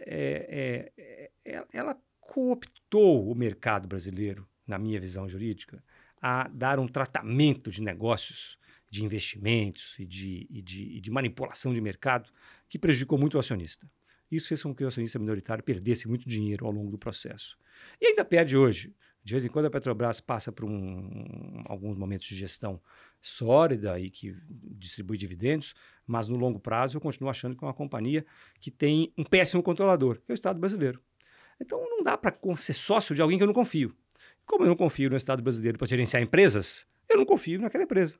[0.00, 5.82] é, é, é, ela cooptou o mercado brasileiro, na minha visão jurídica,
[6.20, 8.58] a dar um tratamento de negócios,
[8.90, 12.30] de investimentos e de, e de, e de manipulação de mercado
[12.68, 13.88] que prejudicou muito o acionista.
[14.30, 17.56] Isso fez com que o acionista minoritário perdesse muito dinheiro ao longo do processo.
[18.00, 18.94] E ainda perde hoje.
[19.30, 22.80] De vez em quando a Petrobras passa por um, alguns momentos de gestão
[23.22, 25.72] sólida e que distribui dividendos,
[26.04, 28.26] mas no longo prazo eu continuo achando que é uma companhia
[28.58, 31.00] que tem um péssimo controlador, que é o Estado brasileiro.
[31.60, 33.94] Então não dá para ser sócio de alguém que eu não confio.
[34.44, 38.18] Como eu não confio no Estado brasileiro para gerenciar empresas, eu não confio naquela empresa.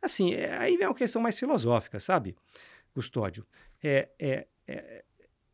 [0.00, 2.34] Assim, é, aí vem uma questão mais filosófica, sabe,
[2.94, 3.46] Custódio?
[3.84, 5.04] É, é, é,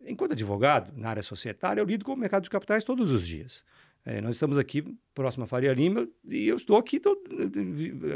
[0.07, 3.65] enquanto advogado, na área societária, eu lido com o mercado de capitais todos os dias.
[4.05, 4.83] É, nós estamos aqui
[5.15, 7.21] próximo à Faria Lima e eu estou aqui todo,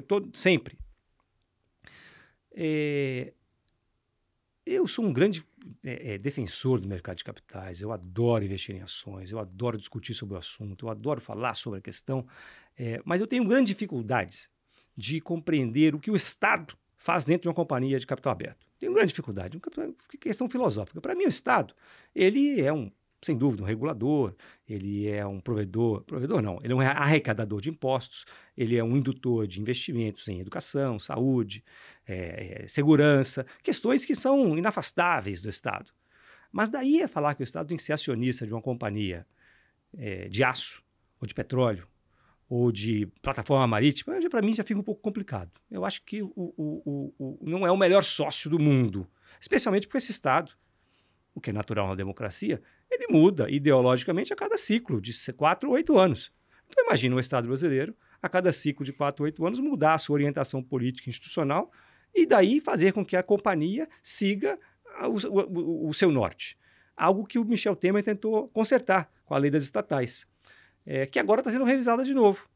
[0.07, 0.77] todo sempre.
[2.53, 3.33] É,
[4.65, 5.47] eu sou um grande
[5.85, 10.13] é, é, defensor do mercado de capitais, eu adoro investir em ações, eu adoro discutir
[10.13, 12.27] sobre o assunto, eu adoro falar sobre a questão,
[12.77, 14.51] é, mas eu tenho grandes dificuldades
[14.97, 18.67] de compreender o que o Estado faz dentro de uma companhia de capital aberto.
[18.79, 21.01] Tenho grande dificuldade, uma questão filosófica.
[21.01, 21.75] Para mim, o Estado,
[22.15, 22.91] ele é um
[23.23, 24.35] sem dúvida, um regulador,
[24.69, 28.25] ele é um provedor, provedor não, ele é um arrecadador de impostos,
[28.57, 31.65] ele é um indutor de investimentos em educação, saúde,
[32.07, 35.91] é, é, segurança, questões que são inafastáveis do Estado.
[36.53, 39.27] Mas daí a falar que o Estado tem que ser acionista de uma companhia
[39.97, 40.83] é, de aço,
[41.21, 41.87] ou de petróleo,
[42.49, 45.51] ou de plataforma marítima, para mim já fica um pouco complicado.
[45.71, 49.07] Eu acho que o, o, o, não é o melhor sócio do mundo,
[49.41, 50.53] especialmente porque esse Estado,
[51.35, 55.75] o que é natural na democracia, ele muda ideologicamente a cada ciclo, de 4 ou
[55.75, 56.33] 8 anos.
[56.69, 59.99] Então, imagina o Estado brasileiro, a cada ciclo de 4 ou 8 anos, mudar a
[59.99, 61.71] sua orientação política e institucional
[62.15, 64.59] e daí fazer com que a companhia siga
[65.03, 66.59] o, o, o seu norte.
[66.97, 70.27] Algo que o Michel Temer tentou consertar com a lei das estatais,
[70.85, 72.49] é, que agora está sendo revisada de novo.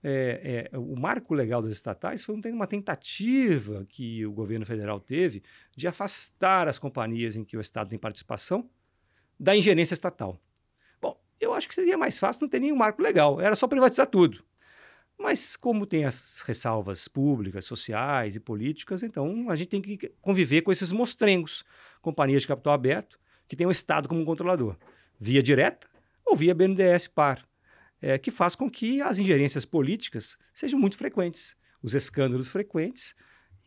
[0.00, 5.42] É, é, o marco legal das estatais foi uma tentativa que o governo federal teve
[5.76, 8.70] de afastar as companhias em que o Estado tem participação
[9.38, 10.40] da ingerência estatal.
[11.00, 14.06] Bom, eu acho que seria mais fácil não ter nenhum marco legal, era só privatizar
[14.06, 14.42] tudo.
[15.18, 20.62] Mas como tem as ressalvas públicas, sociais e políticas, então a gente tem que conviver
[20.62, 21.64] com esses mostrengos,
[22.00, 24.76] companhias de capital aberto, que tem o Estado como controlador,
[25.18, 25.88] via direta
[26.24, 27.44] ou via BNDES par,
[28.00, 33.14] é, que faz com que as ingerências políticas sejam muito frequentes, os escândalos frequentes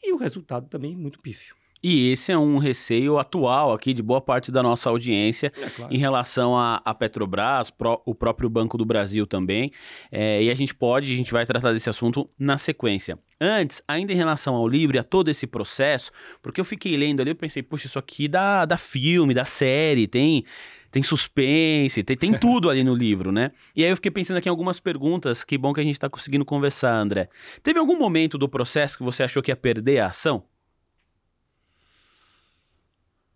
[0.02, 1.61] e o resultado também muito pífio.
[1.84, 5.94] E esse é um receio atual aqui de boa parte da nossa audiência é, claro.
[5.94, 9.72] em relação à Petrobras, pro, o próprio Banco do Brasil também.
[10.12, 13.18] É, e a gente pode, a gente vai tratar desse assunto na sequência.
[13.40, 17.22] Antes, ainda em relação ao livro e a todo esse processo, porque eu fiquei lendo
[17.22, 20.46] ali, eu pensei, puxa, isso aqui dá, dá filme, dá série, tem
[20.92, 23.52] tem suspense, tem, tem tudo ali no livro, né?
[23.74, 26.10] E aí eu fiquei pensando aqui em algumas perguntas, que bom que a gente está
[26.10, 27.30] conseguindo conversar, André.
[27.64, 30.44] Teve algum momento do processo que você achou que ia perder a ação?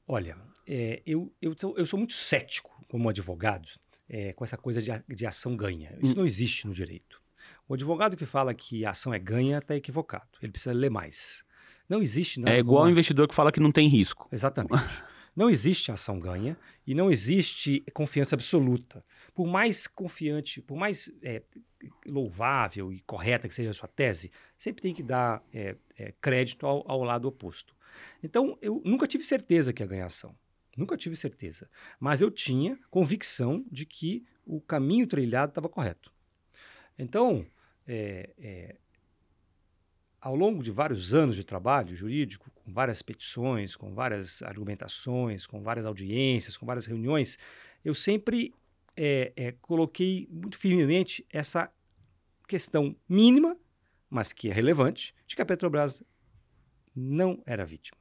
[0.08, 0.38] Olha,
[0.68, 3.68] é, eu, eu, eu, sou muito cético como advogado
[4.08, 5.98] é, com essa coisa de, de ação ganha.
[6.02, 6.18] Isso hum.
[6.18, 7.22] não existe no direito.
[7.68, 10.28] O advogado que fala que a ação é ganha está equivocado.
[10.42, 11.44] Ele precisa ler mais.
[11.90, 12.40] Não existe.
[12.40, 14.28] Não, é igual o investidor que fala que não tem risco.
[14.32, 14.74] Exatamente.
[15.36, 19.04] não existe ação ganha e não existe confiança absoluta.
[19.34, 21.44] Por mais confiante, por mais é,
[22.06, 26.66] louvável e correta que seja a sua tese, sempre tem que dar é, é, crédito
[26.66, 27.75] ao, ao lado oposto.
[28.22, 30.36] Então, eu nunca tive certeza que ia ganhar ação.
[30.76, 31.70] Nunca tive certeza.
[32.00, 36.12] Mas eu tinha convicção de que o caminho trilhado estava correto.
[36.98, 37.46] Então,
[37.88, 38.76] é, é,
[40.20, 45.62] ao longo de vários anos de trabalho jurídico, com várias petições, com várias argumentações, com
[45.62, 47.38] várias audiências, com várias reuniões,
[47.84, 48.54] eu sempre
[48.98, 51.72] é, é coloquei muito firmemente essa
[52.48, 53.58] questão mínima,
[54.10, 56.04] mas que é relevante, de que a Petrobras
[56.96, 57.98] não era vítima,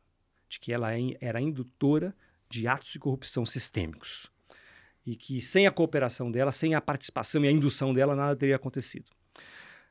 [0.48, 2.14] de que ela é era indutora
[2.48, 4.30] de atos de corrupção sistêmicos.
[5.04, 8.56] E que sem a cooperação dela, sem a participação e a indução dela, nada teria
[8.56, 9.10] acontecido.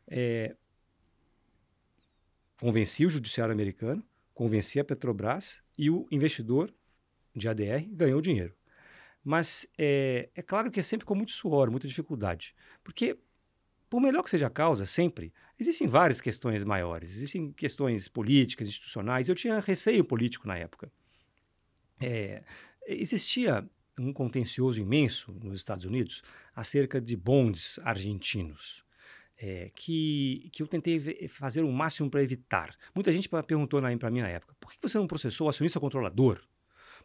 [0.08, 0.56] É,
[2.60, 6.74] convenci o judiciário americano, convenci a Petrobras e o investidor
[7.36, 8.56] de ADR, ganhou dinheiro.
[9.24, 12.56] Mas é, é claro que é sempre com muito suor, muita dificuldade.
[12.84, 13.18] Porque,
[13.90, 15.34] por melhor que seja a causa, sempre,
[15.68, 17.12] existem várias questões maiores.
[17.12, 19.30] Existem questões políticas, institucionais.
[19.30, 20.92] Eu tinha receio político na época.
[22.02, 22.44] É,
[22.86, 26.22] existia um contencioso imenso nos Estados Unidos
[26.56, 28.84] acerca de bondes argentinos.
[29.38, 32.78] É, que, que eu tentei fazer o máximo para evitar.
[32.96, 36.40] Muita gente perguntou para mim na época: por que você não processou o acionista controlador?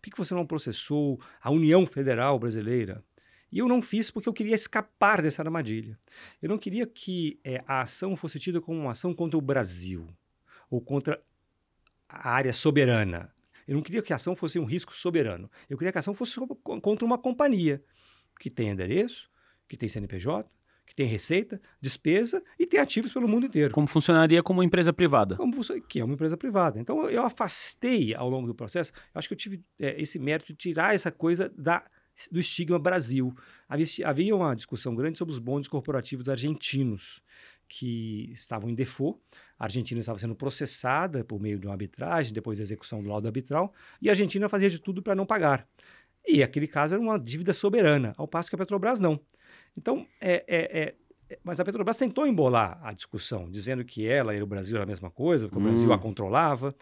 [0.01, 3.03] Por que você não processou a União Federal Brasileira?
[3.51, 5.99] E eu não fiz porque eu queria escapar dessa armadilha.
[6.41, 10.07] Eu não queria que é, a ação fosse tida como uma ação contra o Brasil
[10.71, 11.23] ou contra
[12.09, 13.33] a área soberana.
[13.67, 15.51] Eu não queria que a ação fosse um risco soberano.
[15.69, 16.39] Eu queria que a ação fosse
[16.83, 17.83] contra uma companhia
[18.39, 19.31] que tem endereço,
[19.67, 20.49] que tem CNPJ,
[20.87, 23.75] que tem receita, despesa e tem ativos pelo mundo inteiro.
[23.75, 25.37] Como funcionaria como uma empresa privada.
[25.37, 25.55] Como,
[25.87, 26.81] que é uma empresa privada.
[26.81, 30.57] Então eu afastei ao longo do processo, acho que eu tive é, esse mérito de
[30.57, 31.85] tirar essa coisa da,
[32.31, 33.35] do estigma Brasil.
[33.69, 37.23] Havia, havia uma discussão grande sobre os bondes corporativos argentinos
[37.69, 39.21] que estavam em default.
[39.59, 43.27] A Argentina estava sendo processada por meio de uma arbitragem, depois da execução do laudo
[43.27, 45.67] arbitral, e a Argentina fazia de tudo para não pagar.
[46.27, 49.21] E aquele caso era uma dívida soberana, ao passo que a Petrobras não.
[49.77, 50.95] Então, é, é, é,
[51.31, 54.85] é mas a Petrobras tentou embolar a discussão, dizendo que ela e o Brasil era
[54.85, 55.65] a mesma coisa, que o hum.
[55.65, 56.75] Brasil a controlava,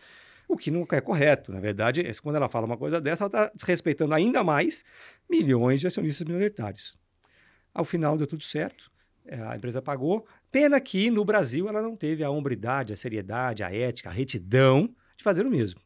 [0.48, 1.52] o que nunca é correto.
[1.52, 4.84] Na verdade, é, quando ela fala uma coisa dessa, ela está desrespeitando ainda mais
[5.28, 6.96] milhões de acionistas minoritários.
[7.74, 8.90] Ao final deu tudo certo,
[9.26, 10.26] é, a empresa pagou.
[10.50, 14.94] Pena que no Brasil ela não teve a hombridade, a seriedade, a ética, a retidão
[15.16, 15.80] de fazer o mesmo.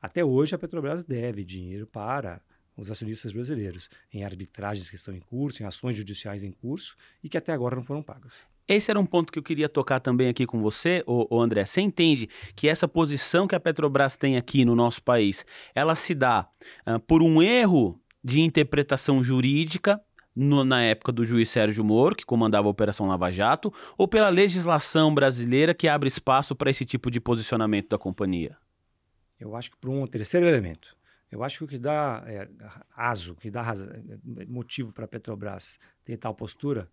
[0.00, 2.40] Até hoje a Petrobras deve dinheiro para
[2.76, 7.28] os acionistas brasileiros, em arbitragens que estão em curso, em ações judiciais em curso e
[7.28, 8.42] que até agora não foram pagas.
[8.66, 11.64] Esse era um ponto que eu queria tocar também aqui com você, ô, ô André.
[11.64, 16.14] Você entende que essa posição que a Petrobras tem aqui no nosso país, ela se
[16.14, 16.48] dá
[16.86, 20.00] uh, por um erro de interpretação jurídica
[20.34, 24.30] no, na época do juiz Sérgio Moro, que comandava a Operação Lava Jato, ou pela
[24.30, 28.56] legislação brasileira que abre espaço para esse tipo de posicionamento da companhia?
[29.38, 30.96] Eu acho que por um terceiro elemento.
[31.30, 32.48] Eu acho que o que dá é,
[32.96, 33.74] aso, que dá
[34.48, 36.88] motivo para a Petrobras ter tal postura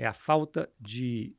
[0.00, 1.36] é a falta de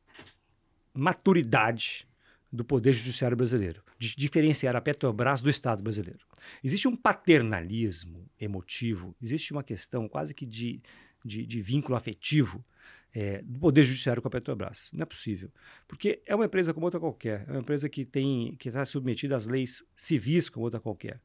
[0.93, 2.07] maturidade
[2.51, 6.19] do Poder Judiciário brasileiro, de diferenciar a Petrobras do Estado brasileiro.
[6.63, 10.79] Existe um paternalismo emotivo, existe uma questão quase que de,
[11.25, 12.63] de, de vínculo afetivo
[13.11, 14.91] é, do Poder Judiciário com a Petrobras.
[14.93, 15.51] Não é possível.
[15.87, 19.35] Porque é uma empresa como outra qualquer, é uma empresa que tem que está submetida
[19.35, 21.19] às leis civis como outra qualquer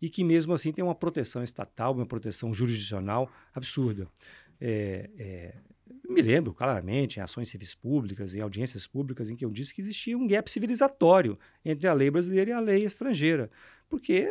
[0.00, 4.06] e que mesmo assim tem uma proteção estatal, uma proteção jurisdicional absurda.
[4.60, 5.54] É, é,
[6.08, 9.80] me lembro claramente em ações civis públicas, em audiências públicas, em que eu disse que
[9.80, 13.50] existia um gap civilizatório entre a lei brasileira e a lei estrangeira,
[13.88, 14.28] porque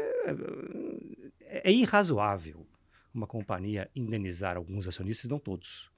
[1.45, 2.65] é, é irrazoável
[3.13, 5.91] uma companhia indenizar alguns acionistas, não todos.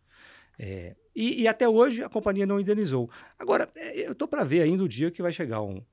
[0.57, 3.09] É, e, e, até hoje a companhia não indenizou.
[3.37, 5.83] Agora, é, eu estou para ver ainda o dia que vai chegar um,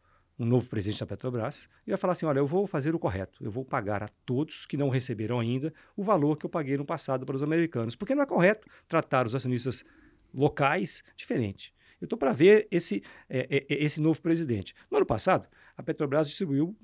[0.40, 3.44] um novo presidente da Petrobras e vai falar assim: olha, eu vou fazer o correto,
[3.44, 6.84] eu vou pagar a todos que não receberam ainda o valor que eu paguei no
[6.84, 9.84] passado para os americanos, porque não é correto tratar os acionistas
[10.32, 11.74] locais diferente.
[12.00, 14.74] Eu estou para ver esse, é, é, é, esse novo presidente.
[14.90, 16.74] No ano passado, a Petrobras distribuiu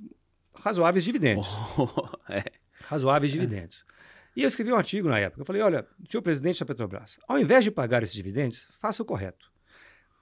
[0.54, 1.48] razoáveis dividendos.
[1.78, 1.88] Oh,
[2.30, 2.44] é.
[2.82, 3.86] Razoáveis dividendos.
[4.36, 5.40] E eu escrevi um artigo na época.
[5.40, 9.06] Eu falei: olha, senhor presidente da Petrobras, ao invés de pagar esses dividendos, faça o
[9.06, 9.50] correto.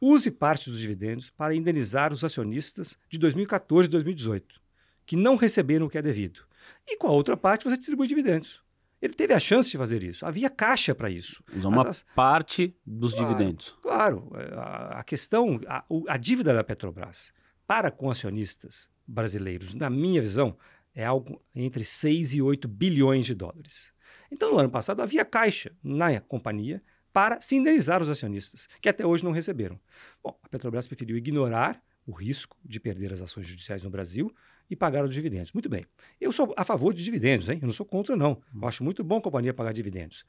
[0.07, 4.61] Use parte dos dividendos para indenizar os acionistas de 2014 e 2018,
[5.07, 6.41] que não receberam o que é devido.
[6.87, 8.63] E com a outra parte você distribui dividendos.
[9.01, 10.27] Ele teve a chance de fazer isso.
[10.27, 11.43] Havia caixa para isso.
[11.57, 12.05] Usa uma as...
[12.15, 13.79] parte dos claro, dividendos.
[13.81, 14.31] Claro.
[14.53, 17.33] A, a questão, a, a, dívida da Petrobras
[17.67, 20.55] para com acionistas brasileiros, na minha visão,
[20.95, 23.91] é algo entre 6 e 8 bilhões de dólares.
[24.31, 26.83] Então, no ano passado, havia caixa na companhia
[27.15, 29.79] para se indenizar os acionistas, que até hoje não receberam.
[30.21, 34.35] Bom, a Petrobras preferiu ignorar o risco de perder as ações judiciais no Brasil
[34.69, 35.53] e pagar os dividendos.
[35.53, 35.85] Muito bem.
[36.21, 37.61] Eu sou a favor de dividendos, hein?
[37.63, 38.43] Eu não sou contra, não.
[38.53, 40.25] Eu acho muito bom a companhia pagar dividendos.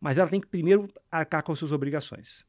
[0.00, 2.46] Mas ela tem que primeiro arcar com suas obrigações.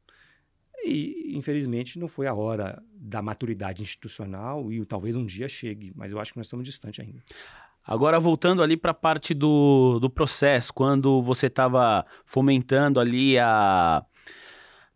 [0.82, 6.12] E, infelizmente, não foi a hora da maturidade institucional e talvez um dia chegue, mas
[6.12, 7.22] eu acho que nós estamos distante ainda.
[7.84, 14.04] Agora, voltando ali para a parte do, do processo, quando você estava fomentando ali a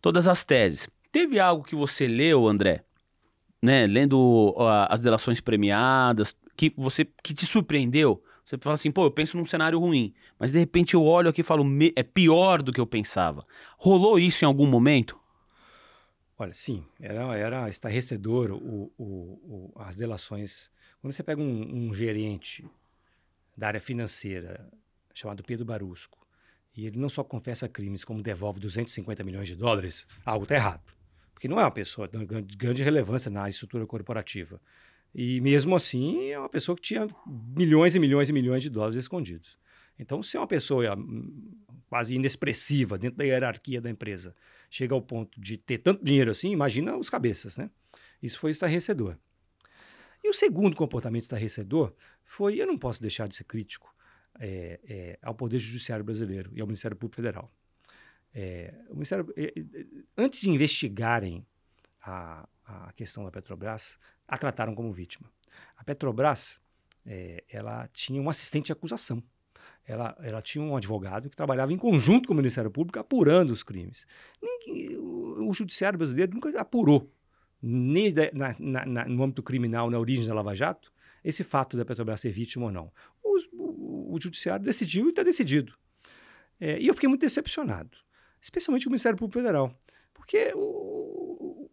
[0.01, 2.83] todas as teses, teve algo que você leu, André,
[3.61, 8.23] né, lendo uh, as delações premiadas, que você que te surpreendeu?
[8.45, 11.41] Você fala assim, pô, eu penso num cenário ruim, mas de repente eu olho aqui
[11.41, 13.45] e falo, é pior do que eu pensava.
[13.77, 15.19] Rolou isso em algum momento?
[16.39, 20.71] Olha, sim, era, era estarrecedor o, o, o, as delações.
[21.01, 22.65] Quando você pega um, um gerente
[23.57, 24.71] da área financeira
[25.13, 26.25] chamado Pedro Barusco.
[26.75, 30.93] E ele não só confessa crimes, como devolve 250 milhões de dólares, algo está errado.
[31.33, 34.61] Porque não é uma pessoa de grande relevância na estrutura corporativa.
[35.13, 38.97] E mesmo assim, é uma pessoa que tinha milhões e milhões e milhões de dólares
[38.97, 39.57] escondidos.
[39.97, 41.51] Então, se é uma pessoa hum,
[41.89, 44.35] quase inexpressiva dentro da hierarquia da empresa
[44.69, 47.71] chega ao ponto de ter tanto dinheiro assim, imagina os cabeças, né?
[48.21, 49.17] Isso foi estarrecedor.
[50.27, 53.95] E o segundo comportamento estarrecedor foi, eu não posso deixar de ser crítico
[54.37, 57.49] é, é, ao Poder Judiciário brasileiro e ao Ministério Público Federal.
[58.35, 59.85] É, o Ministério, é, é,
[60.17, 61.47] antes de investigarem
[62.01, 63.97] a, a questão da Petrobras,
[64.27, 65.31] a trataram como vítima.
[65.77, 66.61] A Petrobras,
[67.05, 69.23] é, ela tinha um assistente de acusação.
[69.85, 73.63] Ela, ela, tinha um advogado que trabalhava em conjunto com o Ministério Público apurando os
[73.63, 74.05] crimes.
[74.41, 77.09] Ninguém, o, o, Judiciário brasileiro nunca apurou,
[77.61, 80.91] na, na, no âmbito criminal, na origem da Lava Jato,
[81.23, 82.91] esse fato da Petrobras ser vítima ou não.
[83.23, 85.73] O, o, o Judiciário decidiu e está decidido.
[86.59, 87.97] É, e eu fiquei muito decepcionado,
[88.41, 89.77] especialmente com o Ministério Público Federal,
[90.13, 91.69] porque o,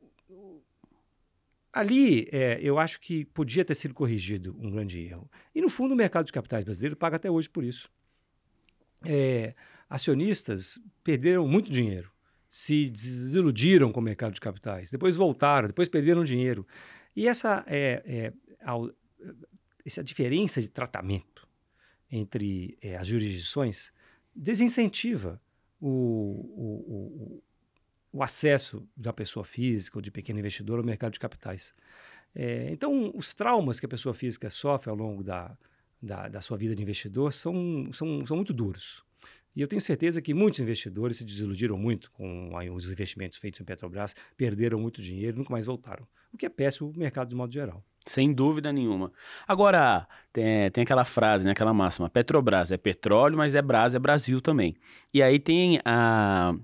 [1.74, 5.30] ali é, eu acho que podia ter sido corrigido um grande erro.
[5.54, 7.90] E no fundo o mercado de capitais brasileiro paga até hoje por isso.
[9.04, 9.52] É,
[9.88, 12.10] acionistas perderam muito dinheiro,
[12.54, 16.64] se desiludiram com o mercado de capitais, depois voltaram, depois perderam dinheiro.
[17.16, 18.32] E essa, é, é
[19.84, 21.48] essa diferença de tratamento
[22.08, 23.92] entre é, as jurisdições
[24.32, 25.42] desincentiva
[25.80, 27.42] o, o,
[28.12, 31.74] o acesso da pessoa física ou de pequeno investidor ao mercado de capitais.
[32.36, 35.58] É, então, os traumas que a pessoa física sofre ao longo da,
[36.00, 39.02] da, da, sua vida de investidor são, são, são muito duros.
[39.54, 43.64] E eu tenho certeza que muitos investidores se desiludiram muito com os investimentos feitos em
[43.64, 46.06] Petrobras, perderam muito dinheiro, nunca mais voltaram.
[46.32, 47.84] O que é péssimo o mercado de modo geral.
[48.04, 49.12] Sem dúvida nenhuma.
[49.46, 53.98] Agora, tem, tem aquela frase, né, aquela máxima: Petrobras é petróleo, mas é Brás, é
[53.98, 54.74] Brasil também.
[55.12, 56.54] E aí tem a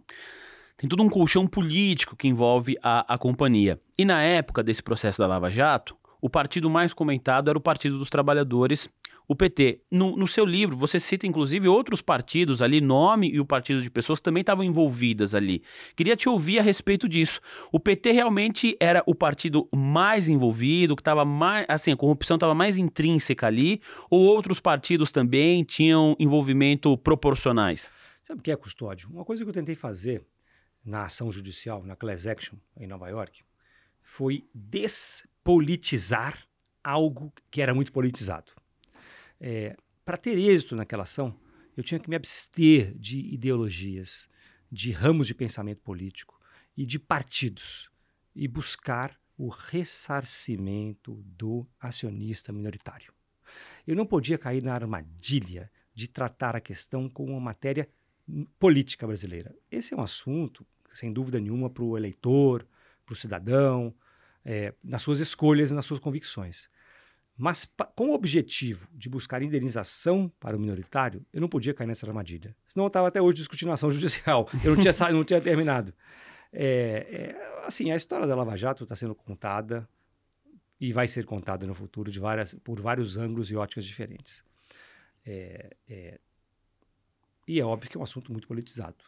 [0.76, 3.78] tem todo um colchão político que envolve a, a companhia.
[3.98, 7.98] E na época desse processo da Lava Jato, o partido mais comentado era o Partido
[7.98, 8.88] dos Trabalhadores,
[9.26, 9.82] o PT.
[9.90, 13.88] No, no, seu livro, você cita inclusive outros partidos ali, Nome e o Partido de
[13.88, 15.62] Pessoas também estavam envolvidas ali.
[15.94, 17.40] Queria te ouvir a respeito disso.
[17.70, 21.64] O PT realmente era o partido mais envolvido, que estava mais.
[21.68, 27.92] Assim, a corrupção estava mais intrínseca ali, ou outros partidos também tinham envolvimento proporcionais?
[28.22, 29.08] Sabe o que é custódio?
[29.10, 30.24] Uma coisa que eu tentei fazer
[30.84, 33.42] na ação judicial, na class action em Nova York,
[34.02, 34.44] foi
[35.50, 36.46] despolitizar
[36.82, 38.52] algo que era muito politizado.
[39.40, 41.34] É, Para ter êxito naquela ação,
[41.76, 44.28] eu tinha que me abster de ideologias,
[44.70, 46.40] de ramos de pensamento político
[46.76, 47.90] e de partidos
[48.34, 53.12] e buscar o ressarcimento do acionista minoritário.
[53.86, 57.88] Eu não podia cair na armadilha de tratar a questão como uma matéria
[58.58, 59.54] política brasileira.
[59.70, 62.66] Esse é um assunto, sem dúvida nenhuma, para o eleitor,
[63.04, 63.94] para o cidadão,
[64.44, 66.68] é, nas suas escolhas e nas suas convicções.
[67.36, 72.06] Mas com o objetivo de buscar indenização para o minoritário, eu não podia cair nessa
[72.06, 72.54] armadilha.
[72.66, 74.46] Senão eu estava até hoje discutindo a ação judicial.
[74.62, 75.94] Eu não tinha, não tinha terminado.
[76.52, 79.88] É, é, assim, a história da Lava Jato está sendo contada
[80.78, 84.44] e vai ser contada no futuro de várias, por vários ângulos e óticas diferentes.
[85.24, 86.20] É, é
[87.46, 89.02] e é óbvio que é um assunto muito politizado.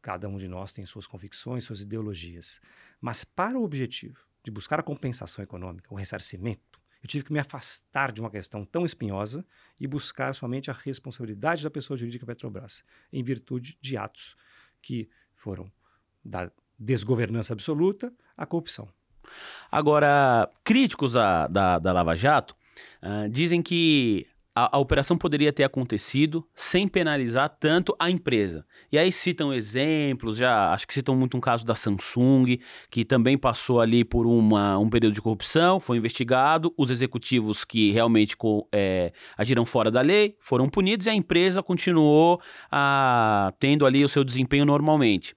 [0.00, 2.60] Cada um de nós tem suas convicções, suas ideologias.
[3.00, 7.40] Mas para o objetivo de buscar a compensação econômica, o ressarcimento, eu tive que me
[7.40, 9.44] afastar de uma questão tão espinhosa
[9.78, 14.36] e buscar somente a responsabilidade da pessoa jurídica Petrobras, em virtude de atos
[14.80, 15.68] que foram
[16.24, 18.88] da desgovernança absoluta à corrupção.
[19.68, 22.54] Agora, críticos da, da, da Lava Jato
[23.02, 28.64] uh, dizem que a, a, operação poderia ter acontecido sem penalizar tanto a empresa.
[28.90, 32.58] E aí citam exemplos, já acho que citam muito um caso da Samsung,
[32.90, 37.92] que também passou ali por uma, um período de corrupção, foi investigado, os executivos que
[37.92, 38.34] realmente
[38.72, 42.40] é, agiram fora da lei foram punidos e a empresa continuou
[42.72, 45.36] a, tendo ali o seu desempenho normalmente.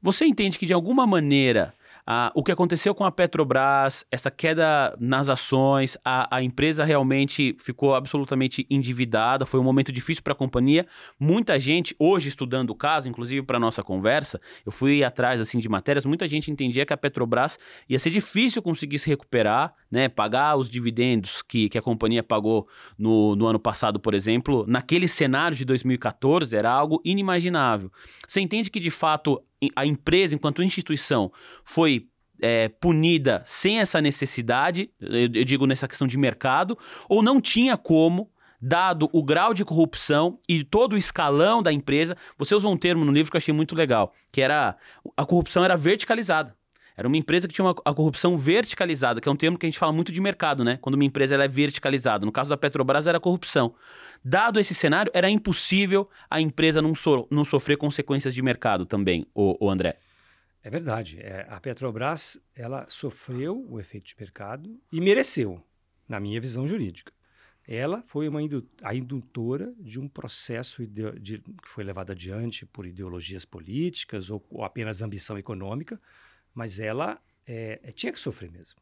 [0.00, 1.74] Você entende que de alguma maneira
[2.06, 7.56] ah, o que aconteceu com a Petrobras, essa queda nas ações, a, a empresa realmente
[7.58, 10.86] ficou absolutamente endividada, foi um momento difícil para a companhia.
[11.18, 15.68] Muita gente, hoje estudando o caso, inclusive para nossa conversa, eu fui atrás assim de
[15.68, 20.56] matérias, muita gente entendia que a Petrobras ia ser difícil conseguir se recuperar, né, pagar
[20.56, 25.56] os dividendos que, que a companhia pagou no, no ano passado, por exemplo, naquele cenário
[25.56, 27.90] de 2014 era algo inimaginável.
[28.28, 29.42] Você entende que de fato
[29.74, 31.32] a empresa, enquanto instituição,
[31.64, 32.08] foi
[32.40, 36.78] é, punida sem essa necessidade, eu, eu, digo nessa questão de mercado,
[37.08, 38.30] ou não tinha como
[38.60, 42.16] dado o grau de corrupção e todo o escalão da empresa.
[42.38, 44.76] Você usou um termo no livro que eu achei muito legal, que era
[45.16, 46.54] a corrupção era verticalizada.
[46.96, 49.68] Era uma empresa que tinha uma, a corrupção verticalizada, que é um termo que a
[49.68, 50.78] gente fala muito de mercado, né?
[50.80, 52.24] Quando uma empresa ela é verticalizada.
[52.24, 53.74] No caso da Petrobras era corrupção.
[54.24, 59.26] Dado esse cenário, era impossível a empresa não, so, não sofrer consequências de mercado também,
[59.34, 59.98] o, André.
[60.62, 61.20] É verdade.
[61.20, 65.62] É, a Petrobras ela sofreu o efeito de mercado e mereceu,
[66.08, 67.12] na minha visão jurídica.
[67.68, 72.86] Ela foi uma indu a indutora de um processo de, que foi levado adiante por
[72.86, 76.00] ideologias políticas ou, ou apenas ambição econômica,
[76.54, 78.80] mas ela é, é, tinha que sofrer mesmo.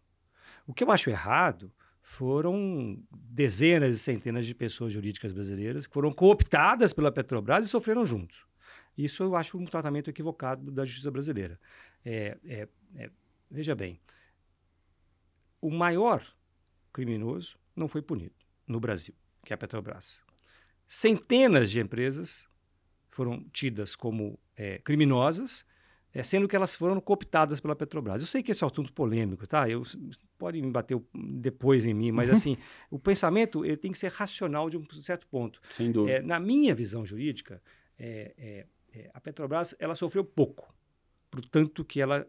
[0.66, 1.72] O que eu acho errado
[2.06, 8.04] foram dezenas e centenas de pessoas jurídicas brasileiras que foram cooptadas pela Petrobras e sofreram
[8.04, 8.46] juntos.
[8.96, 11.58] Isso eu acho um tratamento equivocado da justiça brasileira.
[12.04, 13.10] É, é, é,
[13.50, 13.98] veja bem,
[15.62, 16.22] o maior
[16.92, 18.34] criminoso não foi punido
[18.66, 20.22] no Brasil, que é a Petrobras.
[20.86, 22.46] Centenas de empresas
[23.08, 25.66] foram tidas como é, criminosas
[26.14, 28.20] é, sendo que elas foram cooptadas pela Petrobras.
[28.20, 29.68] Eu sei que esse é um assunto polêmico, tá?
[29.68, 29.82] Eu,
[30.44, 32.34] pode me bater depois em mim, mas uhum.
[32.34, 32.58] assim,
[32.90, 35.58] o pensamento ele tem que ser racional de um certo ponto.
[35.70, 36.18] Sem dúvida.
[36.18, 37.62] É, na minha visão jurídica,
[37.98, 40.70] é, é, é a Petrobras ela sofreu pouco,
[41.30, 42.26] portanto que ela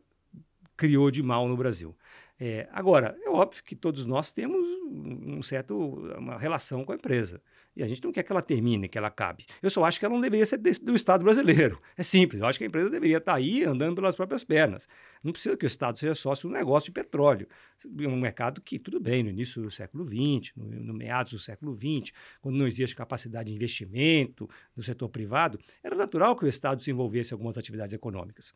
[0.78, 1.94] criou de mal no Brasil.
[2.40, 5.78] É, agora, é óbvio que todos nós temos um certo,
[6.18, 7.42] uma relação com a empresa.
[7.76, 9.46] E a gente não quer que ela termine, que ela acabe.
[9.62, 11.82] Eu só acho que ela não deveria ser do Estado brasileiro.
[11.98, 12.40] É simples.
[12.40, 14.88] Eu acho que a empresa deveria estar aí andando pelas próprias pernas.
[15.22, 17.48] Não precisa que o Estado seja sócio de um negócio de petróleo.
[17.86, 21.76] Um mercado que, tudo bem, no início do século XX, no, no meados do século
[21.76, 26.82] XX, quando não existe capacidade de investimento do setor privado, era natural que o Estado
[26.82, 28.54] se envolvesse em algumas atividades econômicas.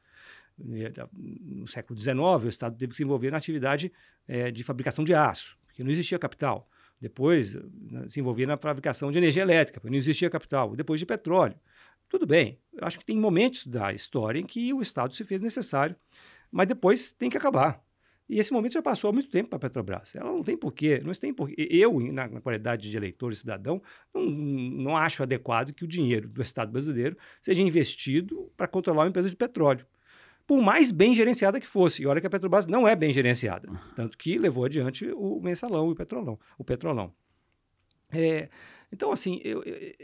[0.62, 3.92] No século XIX, o Estado teve que se envolver na atividade
[4.28, 6.70] é, de fabricação de aço, porque não existia capital.
[7.00, 10.76] Depois né, se envolvia na fabricação de energia elétrica, porque não existia capital.
[10.76, 11.56] Depois de petróleo.
[12.10, 15.42] Tudo bem, eu acho que tem momentos da história em que o Estado se fez
[15.42, 15.96] necessário,
[16.52, 17.82] mas depois tem que acabar.
[18.28, 20.16] E esse momento já passou há muito tempo para a Petrobras.
[20.16, 21.68] Ela não tem porquê, não tem porquê.
[21.72, 23.82] Eu, na, na qualidade de eleitor e cidadão,
[24.14, 29.10] não, não acho adequado que o dinheiro do Estado brasileiro seja investido para controlar uma
[29.10, 29.86] empresa de petróleo
[30.50, 32.02] por mais bem gerenciada que fosse.
[32.02, 35.90] E olha que a Petrobras não é bem gerenciada, tanto que levou adiante o mensalão
[35.90, 36.40] e o petrolão.
[36.58, 37.14] O petrolão.
[38.12, 38.50] É,
[38.92, 39.96] então, assim, eu, eu,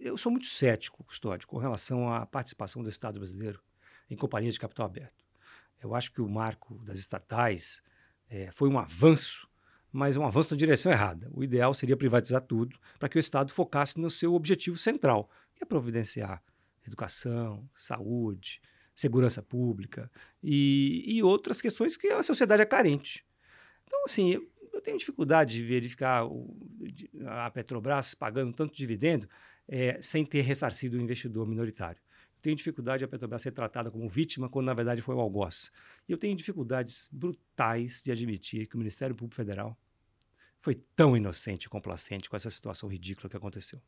[0.00, 3.62] eu, sou muito cético, Custódio, com relação à participação do Estado brasileiro
[4.10, 5.24] em companhias de capital aberto.
[5.80, 7.80] Eu acho que o marco das estatais
[8.28, 9.48] é, foi um avanço,
[9.92, 11.30] mas um avanço na direção errada.
[11.32, 15.62] O ideal seria privatizar tudo para que o Estado focasse no seu objetivo central, que
[15.62, 16.42] é providenciar
[16.84, 18.60] educação, saúde,
[18.96, 20.10] segurança pública
[20.42, 23.24] e, e outras questões que a sociedade é carente.
[23.84, 26.56] Então, assim, eu, eu tenho dificuldade de verificar o,
[27.26, 29.28] a Petrobras pagando tanto dividendo
[29.68, 32.00] é, sem ter ressarcido o investidor minoritário.
[32.36, 35.20] Eu tenho dificuldade de a Petrobras ser tratada como vítima quando, na verdade, foi um
[35.20, 35.70] algoz.
[36.08, 39.78] E eu tenho dificuldades brutais de admitir que o Ministério Público Federal
[40.60, 43.80] foi tão inocente e complacente com essa situação ridícula que aconteceu.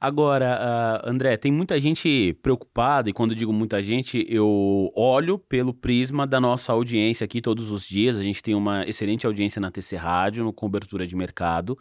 [0.00, 5.74] Agora, uh, André, tem muita gente preocupada, e quando digo muita gente, eu olho pelo
[5.74, 8.16] prisma da nossa audiência aqui todos os dias.
[8.16, 11.76] A gente tem uma excelente audiência na TC Rádio, no Cobertura de Mercado.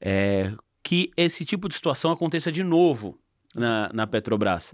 [0.00, 0.52] É,
[0.82, 3.18] que esse tipo de situação aconteça de novo
[3.56, 4.72] na, na Petrobras.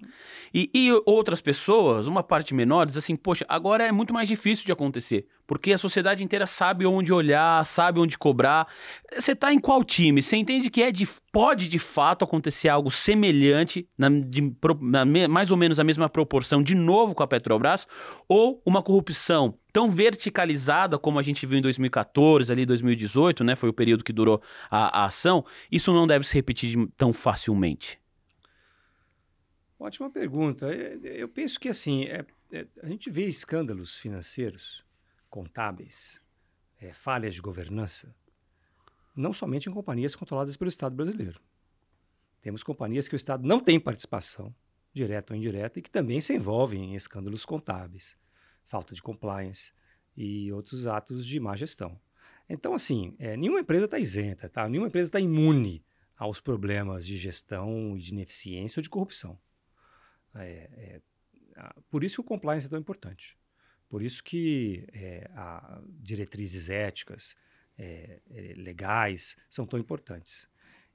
[0.53, 4.67] E, e, outras pessoas, uma parte menor, diz assim: poxa, agora é muito mais difícil
[4.67, 8.67] de acontecer, porque a sociedade inteira sabe onde olhar, sabe onde cobrar.
[9.17, 10.21] Você está em qual time?
[10.23, 15.51] Você entende que é de, pode de fato acontecer algo semelhante, na, de, na, mais
[15.51, 17.87] ou menos a mesma proporção, de novo com a Petrobras?
[18.29, 23.57] Ou uma corrupção tão verticalizada como a gente viu em 2014, ali 2018, né?
[23.57, 25.45] Foi o período que durou a, a ação.
[25.71, 28.02] Isso não deve se repetir de, tão facilmente.
[29.83, 30.73] Ótima pergunta.
[30.73, 34.85] É, eu penso que assim, é, é, a gente vê escândalos financeiros,
[35.29, 36.23] contábeis,
[36.81, 38.15] é, falhas de governança,
[39.17, 41.41] não somente em companhias controladas pelo Estado brasileiro.
[42.41, 44.55] Temos companhias que o Estado não tem participação,
[44.93, 48.17] direta ou indireta, e que também se envolvem em escândalos contábeis,
[48.69, 49.73] falta de compliance
[50.17, 52.01] e outros atos de má gestão.
[52.49, 54.69] Então, assim, é, nenhuma empresa está isenta, tá?
[54.69, 55.85] nenhuma empresa está imune
[56.17, 59.37] aos problemas de gestão e de ineficiência ou de corrupção.
[60.35, 61.01] É,
[61.57, 63.37] é, por isso que o compliance é tão importante.
[63.89, 65.31] Por isso que é,
[66.01, 67.37] diretrizes éticas,
[67.79, 70.49] é, é, legais, são tão importantes.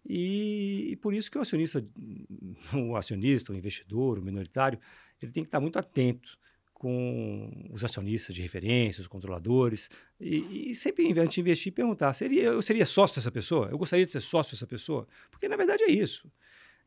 [0.05, 1.85] E, e, por isso que o acionista,
[2.73, 4.79] o acionista, o investidor, o minoritário,
[5.21, 6.39] ele tem que estar muito atento
[6.73, 12.43] com os acionistas de referência, os controladores, e, e sempre antes de investir, perguntar: seria,
[12.43, 13.67] eu seria sócio dessa pessoa?
[13.69, 15.07] Eu gostaria de ser sócio dessa pessoa?
[15.31, 16.31] Porque na verdade é isso.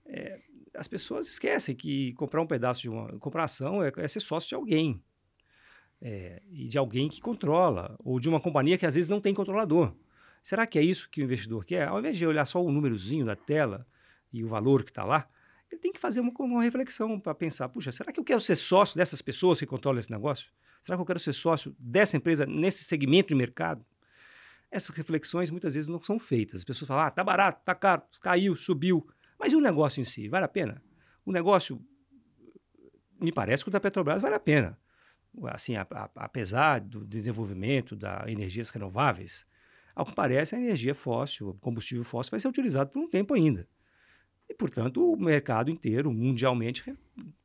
[0.07, 0.41] É,
[0.81, 3.07] as pessoas esquecem que comprar um pedaço de uma.
[3.19, 4.99] comprar ação é, é ser sócio de alguém.
[6.01, 9.35] É, e de alguém que controla, ou de uma companhia que às vezes não tem
[9.35, 9.95] controlador.
[10.43, 11.87] Será que é isso que o investidor quer?
[11.87, 13.87] Ao invés de olhar só o númerozinho da tela
[14.33, 15.29] e o valor que está lá,
[15.71, 18.57] ele tem que fazer uma, uma reflexão para pensar: puxa, será que eu quero ser
[18.57, 20.51] sócio dessas pessoas que controlam esse negócio?
[20.81, 23.85] Será que eu quero ser sócio dessa empresa nesse segmento de mercado?
[24.71, 26.61] Essas reflexões muitas vezes não são feitas.
[26.61, 29.07] As pessoas falam: ah, tá barato, tá caro, caiu, subiu.
[29.41, 30.29] Mas e o negócio em si?
[30.29, 30.83] Vale a pena?
[31.25, 31.83] O negócio,
[33.19, 34.79] me parece que o da Petrobras vale a pena.
[35.45, 35.75] Assim,
[36.17, 39.47] apesar do desenvolvimento das energias renováveis,
[39.95, 43.33] ao que parece, a energia fóssil, o combustível fóssil, vai ser utilizado por um tempo
[43.33, 43.67] ainda.
[44.47, 46.95] E, portanto, o mercado inteiro, mundialmente,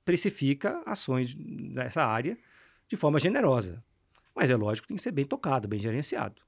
[0.04, 2.38] precifica ações nessa área
[2.88, 3.82] de forma generosa.
[4.36, 6.42] Mas é lógico que tem que ser bem tocado, bem gerenciado.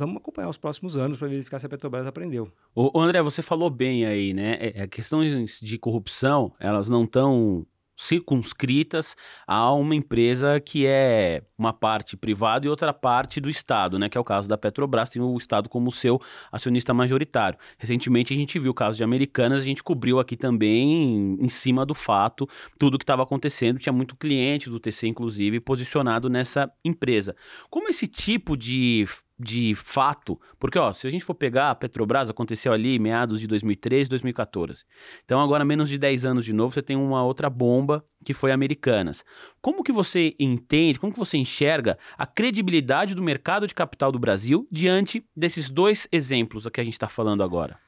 [0.00, 2.50] Vamos acompanhar os próximos anos para verificar se a Petrobras aprendeu.
[2.74, 4.56] O André, você falou bem aí, né?
[4.58, 7.66] É, é, questões de corrupção, elas não estão
[8.00, 9.14] circunscritas
[9.46, 14.08] a uma empresa que é uma parte privada e outra parte do Estado, né?
[14.08, 16.18] Que é o caso da Petrobras, tem o Estado como seu
[16.50, 17.58] acionista majoritário.
[17.76, 21.84] Recentemente a gente viu o caso de Americanas, a gente cobriu aqui também em cima
[21.84, 22.48] do fato
[22.78, 23.78] tudo que estava acontecendo.
[23.78, 27.36] Tinha muito cliente do TC, inclusive, posicionado nessa empresa.
[27.68, 29.06] Como esse tipo de
[29.42, 33.46] de fato, porque ó, se a gente for pegar a Petrobras, aconteceu ali meados de
[33.46, 34.84] 2013, 2014.
[35.24, 38.52] Então agora menos de 10 anos de novo, você tem uma outra bomba que foi
[38.52, 39.24] Americanas.
[39.62, 44.18] Como que você entende, como que você enxerga a credibilidade do mercado de capital do
[44.18, 47.78] Brasil diante desses dois exemplos que a gente está falando agora?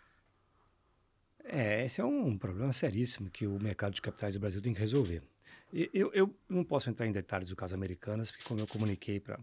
[1.44, 4.80] É, esse é um problema seríssimo que o mercado de capitais do Brasil tem que
[4.80, 5.22] resolver.
[5.70, 9.38] Eu, eu não posso entrar em detalhes do caso Americanas, porque como eu comuniquei para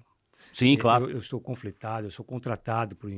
[0.51, 1.05] Sim, claro.
[1.05, 3.11] Eu, eu, estou conflitado, eu sou contratado por,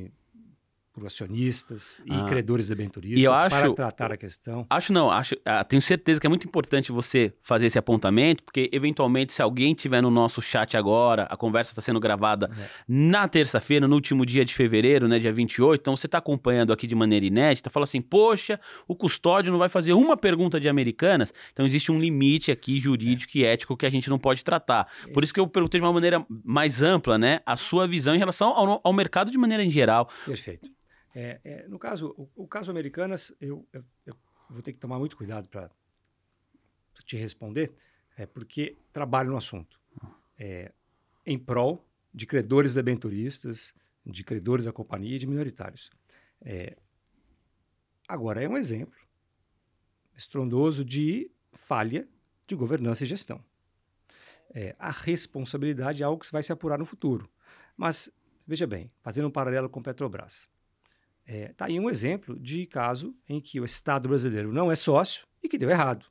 [0.92, 2.24] por acionistas e ah.
[2.24, 4.66] credores debenturistas acho, para tratar a questão.
[4.68, 8.68] Acho não, acho, ah, tenho certeza que é muito importante você fazer esse apontamento, porque
[8.72, 12.68] eventualmente se alguém tiver no nosso chat agora, a conversa está sendo gravada é.
[12.86, 16.86] na terça-feira, no último dia de fevereiro, né, dia 28, então você está acompanhando aqui
[16.86, 21.32] de maneira inédita, fala assim, poxa, o custódio não vai fazer uma pergunta de americanas,
[21.52, 23.40] então existe um limite aqui jurídico é.
[23.40, 24.86] e ético que a gente não pode tratar.
[25.14, 28.18] Por isso que eu perguntei de uma maneira mais ampla, né, a sua visão em
[28.18, 30.10] relação ao, ao mercado de maneira em geral.
[30.26, 30.81] Perfeito.
[31.14, 34.16] É, é, no caso, o, o, caso Americanas, eu, eu, eu,
[34.48, 35.70] vou ter que tomar muito cuidado para
[37.04, 37.72] te responder,
[38.16, 39.80] é porque trabalho no assunto.
[40.38, 40.72] É,
[41.24, 45.90] em prol de credores debenturistas, de credores da companhia e de minoritários.
[46.40, 46.76] É,
[48.08, 49.00] agora, é um exemplo
[50.16, 52.08] estrondoso de falha
[52.46, 53.42] de governança e gestão.
[54.54, 57.30] É, a responsabilidade é algo que vai se apurar no futuro.
[57.76, 58.10] Mas,
[58.46, 60.50] veja bem, fazendo um paralelo com Petrobras.
[61.32, 64.76] Está é, tá aí um exemplo de caso em que o Estado brasileiro não é
[64.76, 66.04] sócio e que deu errado,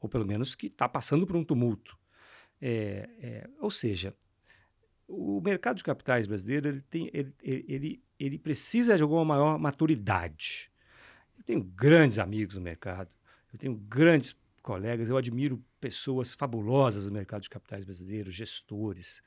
[0.00, 1.96] ou pelo menos que está passando por um tumulto.
[2.60, 4.14] É, é, ou seja,
[5.06, 10.70] o mercado de capitais brasileiro ele, tem, ele, ele, ele precisa de alguma maior maturidade.
[11.38, 13.14] Eu tenho grandes amigos no mercado,
[13.52, 19.22] eu tenho grandes colegas, eu admiro pessoas fabulosas no mercado de capitais brasileiro, gestores.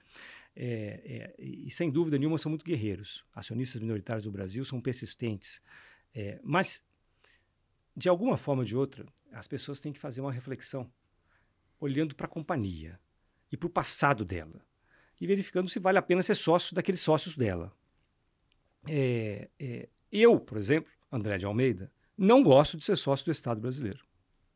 [0.59, 3.23] É, é, e sem dúvida nenhuma são muito guerreiros.
[3.31, 5.61] Acionistas minoritários do Brasil são persistentes.
[6.15, 6.83] É, mas,
[7.95, 10.91] de alguma forma ou de outra, as pessoas têm que fazer uma reflexão,
[11.79, 12.99] olhando para a companhia
[13.51, 14.65] e para o passado dela,
[15.21, 17.71] e verificando se vale a pena ser sócio daqueles sócios dela.
[18.87, 23.61] É, é, eu, por exemplo, André de Almeida, não gosto de ser sócio do Estado
[23.61, 24.03] brasileiro.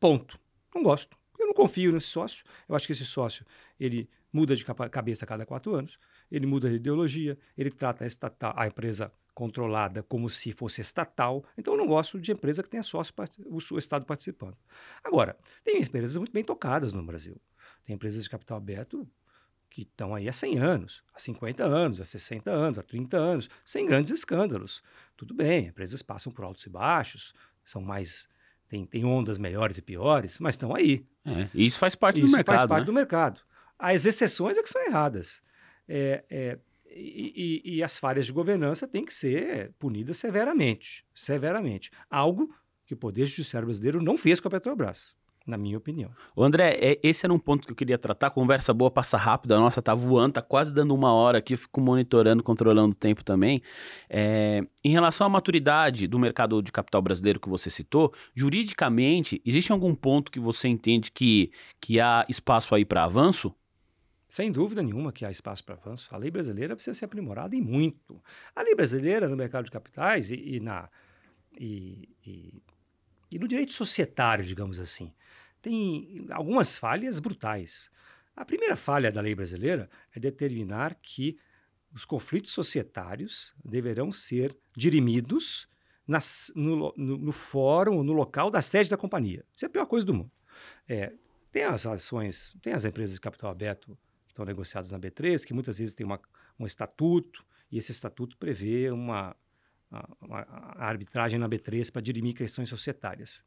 [0.00, 0.36] Ponto.
[0.74, 1.16] Não gosto.
[1.38, 2.44] Eu não confio nesse sócio.
[2.68, 3.46] Eu acho que esse sócio
[3.78, 5.98] ele muda de cabeça a cada quatro anos,
[6.30, 11.44] ele muda de ideologia, ele trata a, estatal, a empresa controlada como se fosse estatal.
[11.56, 13.14] Então, eu não gosto de empresa que tenha sócio,
[13.48, 14.56] o Estado participando.
[15.04, 17.40] Agora, tem empresas muito bem tocadas no Brasil.
[17.84, 19.06] Tem empresas de capital aberto
[19.68, 23.50] que estão aí há 100 anos, há 50 anos, há 60 anos, há 30 anos,
[23.64, 24.82] sem grandes escândalos.
[25.16, 27.32] Tudo bem, empresas passam por altos e baixos,
[27.64, 28.28] são mais
[28.68, 31.06] tem, tem ondas melhores e piores, mas estão aí.
[31.26, 32.54] É, isso faz parte isso do mercado.
[32.54, 32.86] Isso faz parte né?
[32.86, 33.40] do mercado.
[33.82, 35.42] As exceções é que são erradas.
[35.88, 36.58] É, é,
[36.88, 41.04] e, e, e, as falhas de governança têm que ser punidas severamente.
[41.12, 41.90] Severamente.
[42.08, 42.54] Algo
[42.86, 45.16] que o Poder Judiciário brasileiro não fez com a Petrobras.
[45.44, 46.12] na minha opinião.
[46.36, 48.30] O André, é, esse era um ponto que eu queria tratar.
[48.30, 49.52] Conversa boa, passa rápido.
[49.52, 51.54] A nossa tá voando, tá quase dando uma hora aqui.
[51.54, 53.60] Eu fico monitorando, controlando o tempo também.
[54.08, 59.72] É, em relação à maturidade do mercado de capital brasileiro que você citou, juridicamente, existe
[59.72, 63.52] algum ponto que você entende que, que há espaço aí para avanço?
[64.32, 66.08] Sem dúvida nenhuma que há espaço para avanço.
[66.10, 68.18] A lei brasileira precisa ser aprimorada e muito.
[68.56, 70.88] A lei brasileira no mercado de capitais e, e na,
[71.60, 72.62] e, e,
[73.30, 75.12] e no direito societário, digamos assim,
[75.60, 77.90] tem algumas falhas brutais.
[78.34, 81.38] A primeira falha da lei brasileira é determinar que
[81.92, 85.68] os conflitos societários deverão ser dirimidos
[86.08, 89.44] nas, no, no, no, fórum, no local da sede da companhia.
[89.54, 90.32] Isso é a pior coisa do mundo.
[90.88, 91.12] É,
[91.50, 93.94] tem as ações, tem as empresas de capital aberto
[94.32, 96.20] estão negociadas na B3, que muitas vezes tem uma,
[96.58, 99.36] um estatuto, e esse estatuto prevê uma,
[99.90, 103.44] uma, uma arbitragem na B3 para dirimir questões societárias.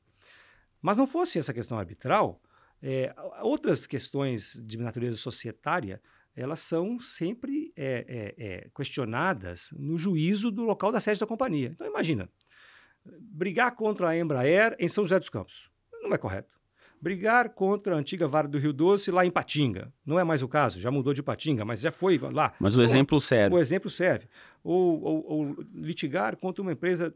[0.81, 2.41] Mas não fosse essa questão arbitral,
[2.81, 6.01] é, outras questões de natureza societária,
[6.36, 11.69] elas são sempre é, é, é, questionadas no juízo do local da sede da companhia.
[11.73, 12.29] Então, imagina,
[13.03, 15.71] brigar contra a Embraer em São José dos Campos.
[16.03, 16.55] Não é correto
[17.01, 19.93] brigar contra a antiga Vara do Rio Doce lá em Patinga.
[20.05, 22.53] Não é mais o caso, já mudou de Patinga, mas já foi lá.
[22.59, 23.55] Mas o exemplo serve.
[23.55, 24.27] O exemplo serve.
[24.63, 27.13] Ou, ou, ou litigar contra uma empresa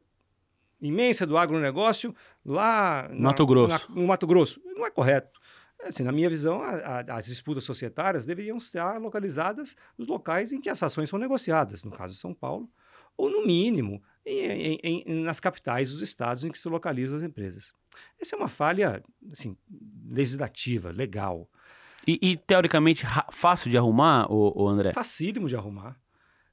[0.81, 2.15] imensa do agronegócio
[2.45, 3.89] lá na, Mato Grosso.
[3.89, 4.61] Na, no Mato Grosso.
[4.75, 5.39] Não é correto.
[5.83, 10.59] Assim, na minha visão, a, a, as disputas societárias deveriam estar localizadas nos locais em
[10.59, 12.69] que as ações são negociadas, no caso de São Paulo,
[13.15, 17.73] ou no mínimo em, em, nas capitais dos estados em que se localizam as empresas.
[18.21, 19.57] Essa é uma falha assim,
[20.07, 21.49] legislativa, legal.
[22.07, 24.93] E, e teoricamente fácil de arrumar, o, André?
[24.93, 25.99] Facílimo de arrumar.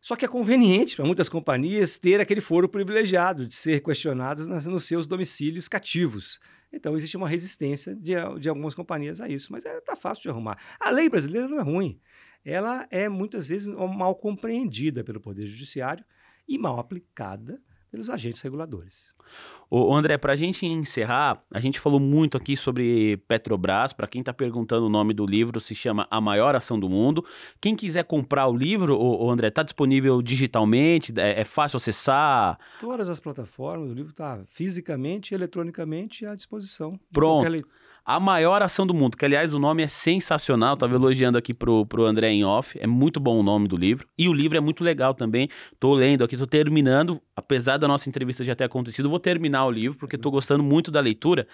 [0.01, 4.67] Só que é conveniente para muitas companhias ter aquele foro privilegiado de ser questionadas nas,
[4.67, 6.39] nos seus domicílios cativos.
[6.73, 10.23] Então, existe uma resistência de, de algumas companhias a isso, mas está é, tá fácil
[10.23, 10.59] de arrumar.
[10.79, 12.01] A lei brasileira não é ruim.
[12.45, 16.05] Ela é muitas vezes mal compreendida pelo Poder Judiciário
[16.47, 17.61] e mal aplicada
[17.91, 19.15] pelos agentes reguladores.
[19.69, 23.93] O André, para a gente encerrar, a gente falou muito aqui sobre Petrobras.
[23.93, 27.25] Para quem está perguntando o nome do livro, se chama A Maior Ação do Mundo.
[27.61, 31.13] Quem quiser comprar o livro, o, André, está disponível digitalmente?
[31.17, 32.59] É, é, fácil acessar?
[32.79, 36.99] Todas as plataformas, o livro está fisicamente e eletronicamente à disposição.
[37.13, 37.67] Pronto.
[38.09, 41.85] A maior ação do mundo, que aliás o nome é sensacional, estava elogiando aqui pro,
[41.85, 44.07] pro André em off, é muito bom o nome do livro.
[44.17, 45.49] E o livro é muito legal também.
[45.81, 49.73] Tô lendo aqui, tô terminando, apesar da nossa entrevista já ter acontecido, vou terminar o
[49.73, 51.49] livro porque tô gostando muito da leitura.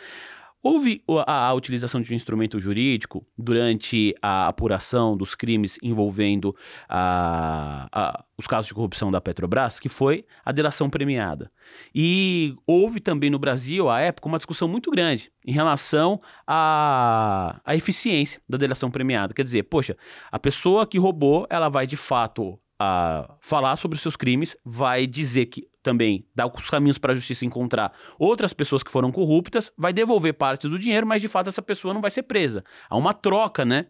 [0.63, 6.55] Houve a, a, utilização de um instrumento jurídico durante a apuração dos crimes envolvendo
[6.89, 11.51] a, a, os casos de corrupção da Petrobras, que foi a delação premiada.
[11.93, 17.75] E houve também no Brasil, à época, uma discussão muito grande em relação à, à
[17.75, 19.35] eficiência da delação premiada.
[19.35, 19.97] Quer dizer, poxa,
[20.31, 25.07] a pessoa que roubou, ela vai de fato a falar sobre os seus crimes, vai
[25.07, 29.71] dizer que também dá os caminhos para a justiça encontrar outras pessoas que foram corruptas,
[29.77, 32.65] vai devolver parte do dinheiro, mas de fato essa pessoa não vai ser presa.
[32.91, 33.87] Há uma troca, né?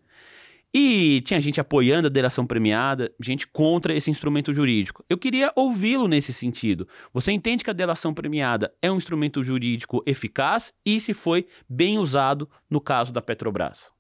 [0.74, 5.05] E tinha gente apoiando a delação premiada, gente contra esse instrumento jurídico.
[5.09, 6.88] Eu queria ouvi-lo nesse sentido.
[7.12, 11.99] Você entende que a delação premiada é um instrumento jurídico eficaz e se foi bem
[11.99, 13.90] usado no caso da Petrobras?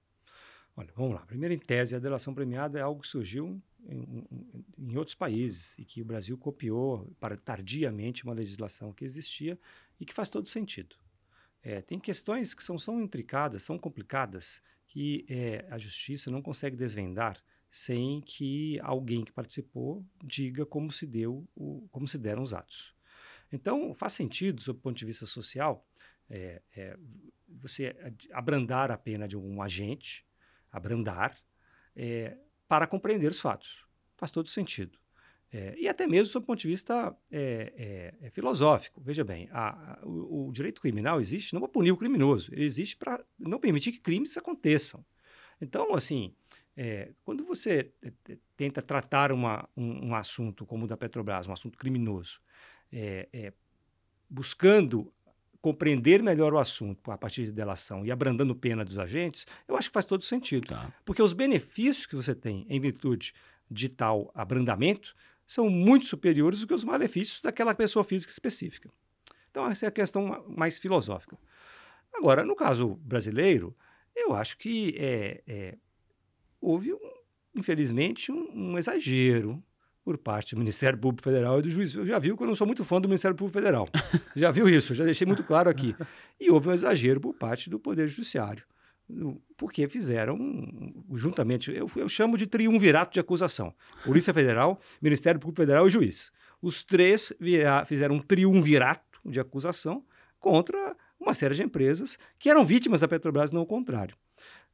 [0.74, 1.26] Olha, vamos lá.
[1.26, 5.84] Primeiro, em tese, a delação premiada é algo que surgiu em, em, outros países e
[5.84, 9.58] que o Brasil copiou para tardiamente uma legislação que existia
[10.00, 10.96] e que faz todo sentido.
[11.62, 16.76] É, tem questões que são, são intricadas, são complicadas, que é, a justiça não consegue
[16.76, 22.52] desvendar sem que alguém que participou diga como se deu, o, como se deram os
[22.52, 22.94] atos.
[23.50, 25.86] Então, faz sentido, sob o ponto de vista social,
[26.28, 26.98] é, é,
[27.48, 27.94] você
[28.32, 30.26] abrandar a pena de um agente,
[30.72, 31.36] abrandar,
[31.94, 33.84] é, para compreender os fatos.
[34.16, 34.98] Faz todo sentido.
[35.52, 39.02] É, e até mesmo sob o ponto de vista é, é, é filosófico.
[39.02, 42.64] Veja bem, a, a, o, o, direito criminal existe não para punir o criminoso, ele
[42.64, 45.04] existe para não permitir que crimes aconteçam.
[45.60, 46.34] Então, assim,
[46.74, 47.92] é, quando você
[48.56, 52.40] tenta tratar uma, um, um, assunto como o da Petrobras, um assunto criminoso,
[52.90, 53.52] é,
[54.28, 55.12] buscando
[55.62, 59.88] compreender melhor o assunto a partir de delação e abrandando pena dos agentes, eu acho
[59.88, 60.66] que faz todo sentido.
[60.66, 60.92] Tá.
[61.04, 63.32] Porque os benefícios que você tem em virtude
[63.70, 65.14] de tal abrandamento
[65.46, 68.90] são muito superiores do que os malefícios daquela pessoa física específica.
[69.50, 71.38] Então, essa é a questão mais filosófica.
[72.12, 73.74] Agora, no caso brasileiro,
[74.16, 75.78] eu acho que é, é,
[76.60, 76.98] houve, um,
[77.54, 79.62] infelizmente, um, um exagero
[80.04, 81.94] por parte do Ministério Público Federal e do juiz.
[81.94, 83.88] Eu já viu que eu não sou muito fã do Ministério Público Federal.
[84.34, 85.94] já viu isso, já deixei muito claro aqui.
[86.40, 88.64] E houve um exagero por parte do Poder Judiciário.
[89.56, 90.36] porque fizeram,
[91.14, 93.74] juntamente, eu, eu chamo de triunvirato de acusação:
[94.04, 96.32] Polícia Federal, Ministério Público Federal e juiz.
[96.60, 100.04] Os três vira, fizeram um triunvirato de acusação
[100.38, 104.16] contra uma série de empresas que eram vítimas da Petrobras, não o contrário.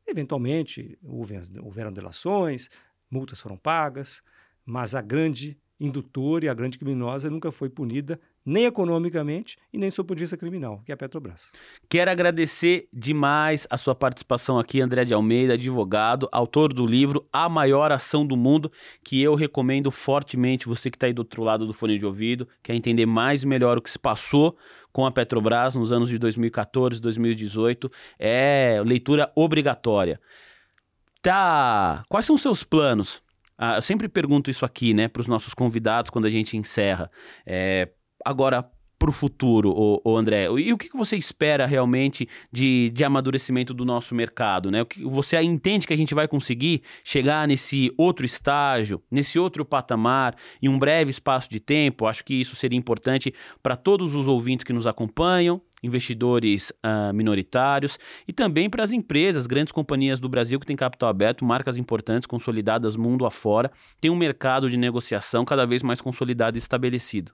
[0.06, 2.70] Eventualmente, houveram delações,
[3.10, 4.22] multas foram pagas,
[4.68, 9.90] mas a grande indutora e a grande criminosa nunca foi punida nem economicamente e nem
[9.90, 11.52] sob o ponto de vista criminal, que é a Petrobras.
[11.88, 17.48] Quero agradecer demais a sua participação aqui, André de Almeida, advogado, autor do livro A
[17.48, 18.70] Maior Ação do Mundo,
[19.02, 22.46] que eu recomendo fortemente você que está aí do outro lado do fone de ouvido,
[22.62, 24.54] quer entender mais e melhor o que se passou
[24.92, 30.20] com a Petrobras nos anos de 2014, 2018, é leitura obrigatória.
[31.22, 33.22] Tá, quais são os seus planos?
[33.58, 37.10] Ah, eu sempre pergunto isso aqui, né, para os nossos convidados quando a gente encerra.
[37.44, 37.88] É,
[38.24, 40.46] agora para o futuro, André?
[40.58, 44.70] E o que você espera realmente de, de amadurecimento do nosso mercado?
[44.70, 44.82] Né?
[44.82, 49.64] O que, você entende que a gente vai conseguir chegar nesse outro estágio, nesse outro
[49.64, 52.06] patamar, em um breve espaço de tempo?
[52.06, 53.32] Acho que isso seria importante
[53.62, 59.46] para todos os ouvintes que nos acompanham, investidores uh, minoritários e também para as empresas,
[59.46, 63.70] grandes companhias do Brasil que têm capital aberto, marcas importantes, consolidadas mundo afora,
[64.00, 67.32] tem um mercado de negociação cada vez mais consolidado e estabelecido.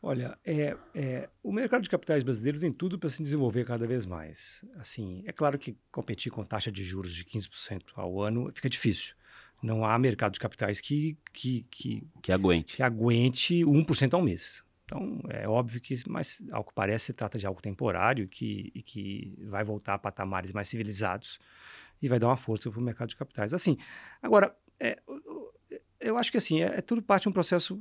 [0.00, 4.06] Olha, é, é, o mercado de capitais brasileiro tem tudo para se desenvolver cada vez
[4.06, 4.64] mais.
[4.76, 9.16] Assim, é claro que competir com taxa de juros de 15% ao ano fica difícil.
[9.60, 12.76] Não há mercado de capitais que, que, que, que aguente.
[12.76, 14.62] Que aguente 1% ao mês.
[14.88, 18.82] Então, é óbvio que, mas ao que parece, se trata de algo temporário que, e
[18.82, 21.38] que vai voltar a patamares mais civilizados
[22.00, 23.52] e vai dar uma força para o mercado de capitais.
[23.52, 23.76] Assim,
[24.22, 24.98] agora, é,
[26.00, 27.78] eu acho que assim, é, é tudo parte de um processo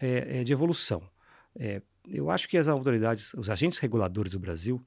[0.00, 1.06] é, é de evolução.
[1.54, 4.82] É, eu acho que as autoridades, os agentes reguladores do Brasil,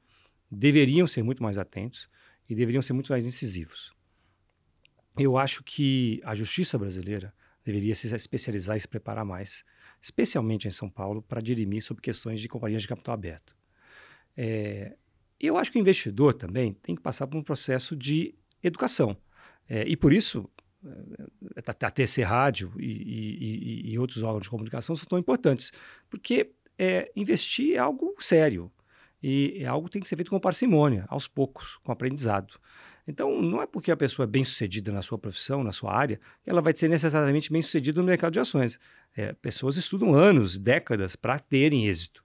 [0.50, 2.10] deveriam ser muito mais atentos
[2.50, 3.93] e deveriam ser muito mais incisivos.
[5.16, 7.32] Eu acho que a justiça brasileira
[7.64, 9.64] deveria se especializar e se preparar mais,
[10.06, 13.56] especialmente em São Paulo, para dirimir sobre questões de companhias de capital aberto.
[14.38, 14.95] É,
[15.39, 19.18] eu acho que o investidor também tem que passar por um processo de educação.
[19.68, 20.47] É, e por isso,
[21.66, 25.72] a TC Rádio e, e, e, outros órgãos de comunicação são tão importantes,
[26.08, 28.72] porque é, investir é algo sério
[29.28, 32.59] e é algo que tem que ser feito com parcimônia, aos poucos, com aprendizado.
[33.07, 36.19] Então, não é porque a pessoa é bem sucedida na sua profissão, na sua área,
[36.43, 38.80] que ela vai ser necessariamente bem sucedida no mercado de ações.
[39.17, 42.23] É, pessoas estudam anos, décadas para terem êxito.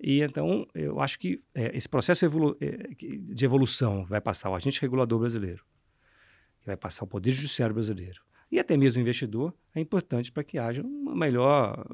[0.00, 4.54] E então, eu acho que é, esse processo evolu é, de evolução vai passar o
[4.54, 5.62] agente regulador brasileiro,
[6.64, 10.58] vai passar o Poder Judiciário brasileiro e até mesmo o investidor é importante para que
[10.58, 11.84] haja um melhor,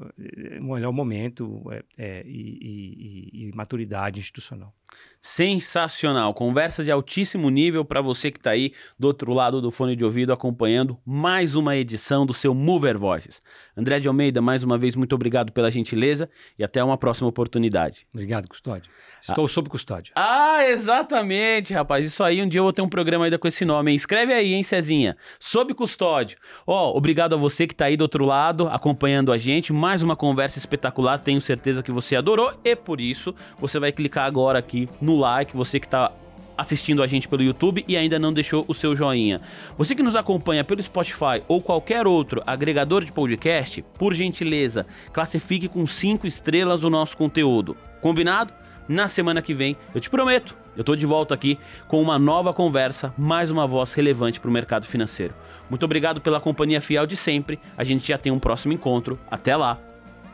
[0.61, 4.74] um melhor momento é, é, e, e, e, maturidade institucional.
[5.20, 6.35] Sensacional!
[6.35, 10.05] Conversa de altíssimo nível para você que está aí do outro lado do fone de
[10.05, 13.43] ouvido acompanhando mais uma edição do seu Mover Voices.
[13.76, 16.28] André de Almeida, mais uma vez, muito obrigado pela gentileza
[16.59, 18.07] e até uma próxima oportunidade.
[18.12, 18.91] Obrigado, Custódio.
[19.26, 19.49] Estou ah.
[19.49, 20.12] sob custódia.
[20.14, 22.05] Ah, exatamente, rapaz.
[22.05, 23.91] Isso aí, um dia eu vou ter um programa ainda com esse nome.
[23.91, 23.97] Hein?
[23.97, 25.16] Escreve aí, hein, Cezinha?
[25.41, 26.37] Sob custódio.
[26.66, 29.72] Ó, oh, obrigado a você que está aí do outro lado, acompanhando a gente.
[29.72, 31.18] Mais uma conversa espetacular.
[31.18, 32.53] Tenho certeza que você adorou.
[32.64, 35.57] E por isso, você vai clicar agora aqui no like.
[35.57, 36.12] Você que está
[36.57, 39.41] assistindo a gente pelo YouTube e ainda não deixou o seu joinha.
[39.77, 45.68] Você que nos acompanha pelo Spotify ou qualquer outro agregador de podcast, por gentileza, classifique
[45.68, 47.77] com 5 estrelas o nosso conteúdo.
[48.01, 48.53] Combinado?
[48.87, 52.53] Na semana que vem, eu te prometo, eu estou de volta aqui com uma nova
[52.53, 55.35] conversa, mais uma voz relevante para o mercado financeiro.
[55.68, 57.59] Muito obrigado pela companhia fiel de sempre.
[57.77, 59.18] A gente já tem um próximo encontro.
[59.31, 59.79] Até lá.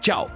[0.01, 0.31] Tchau!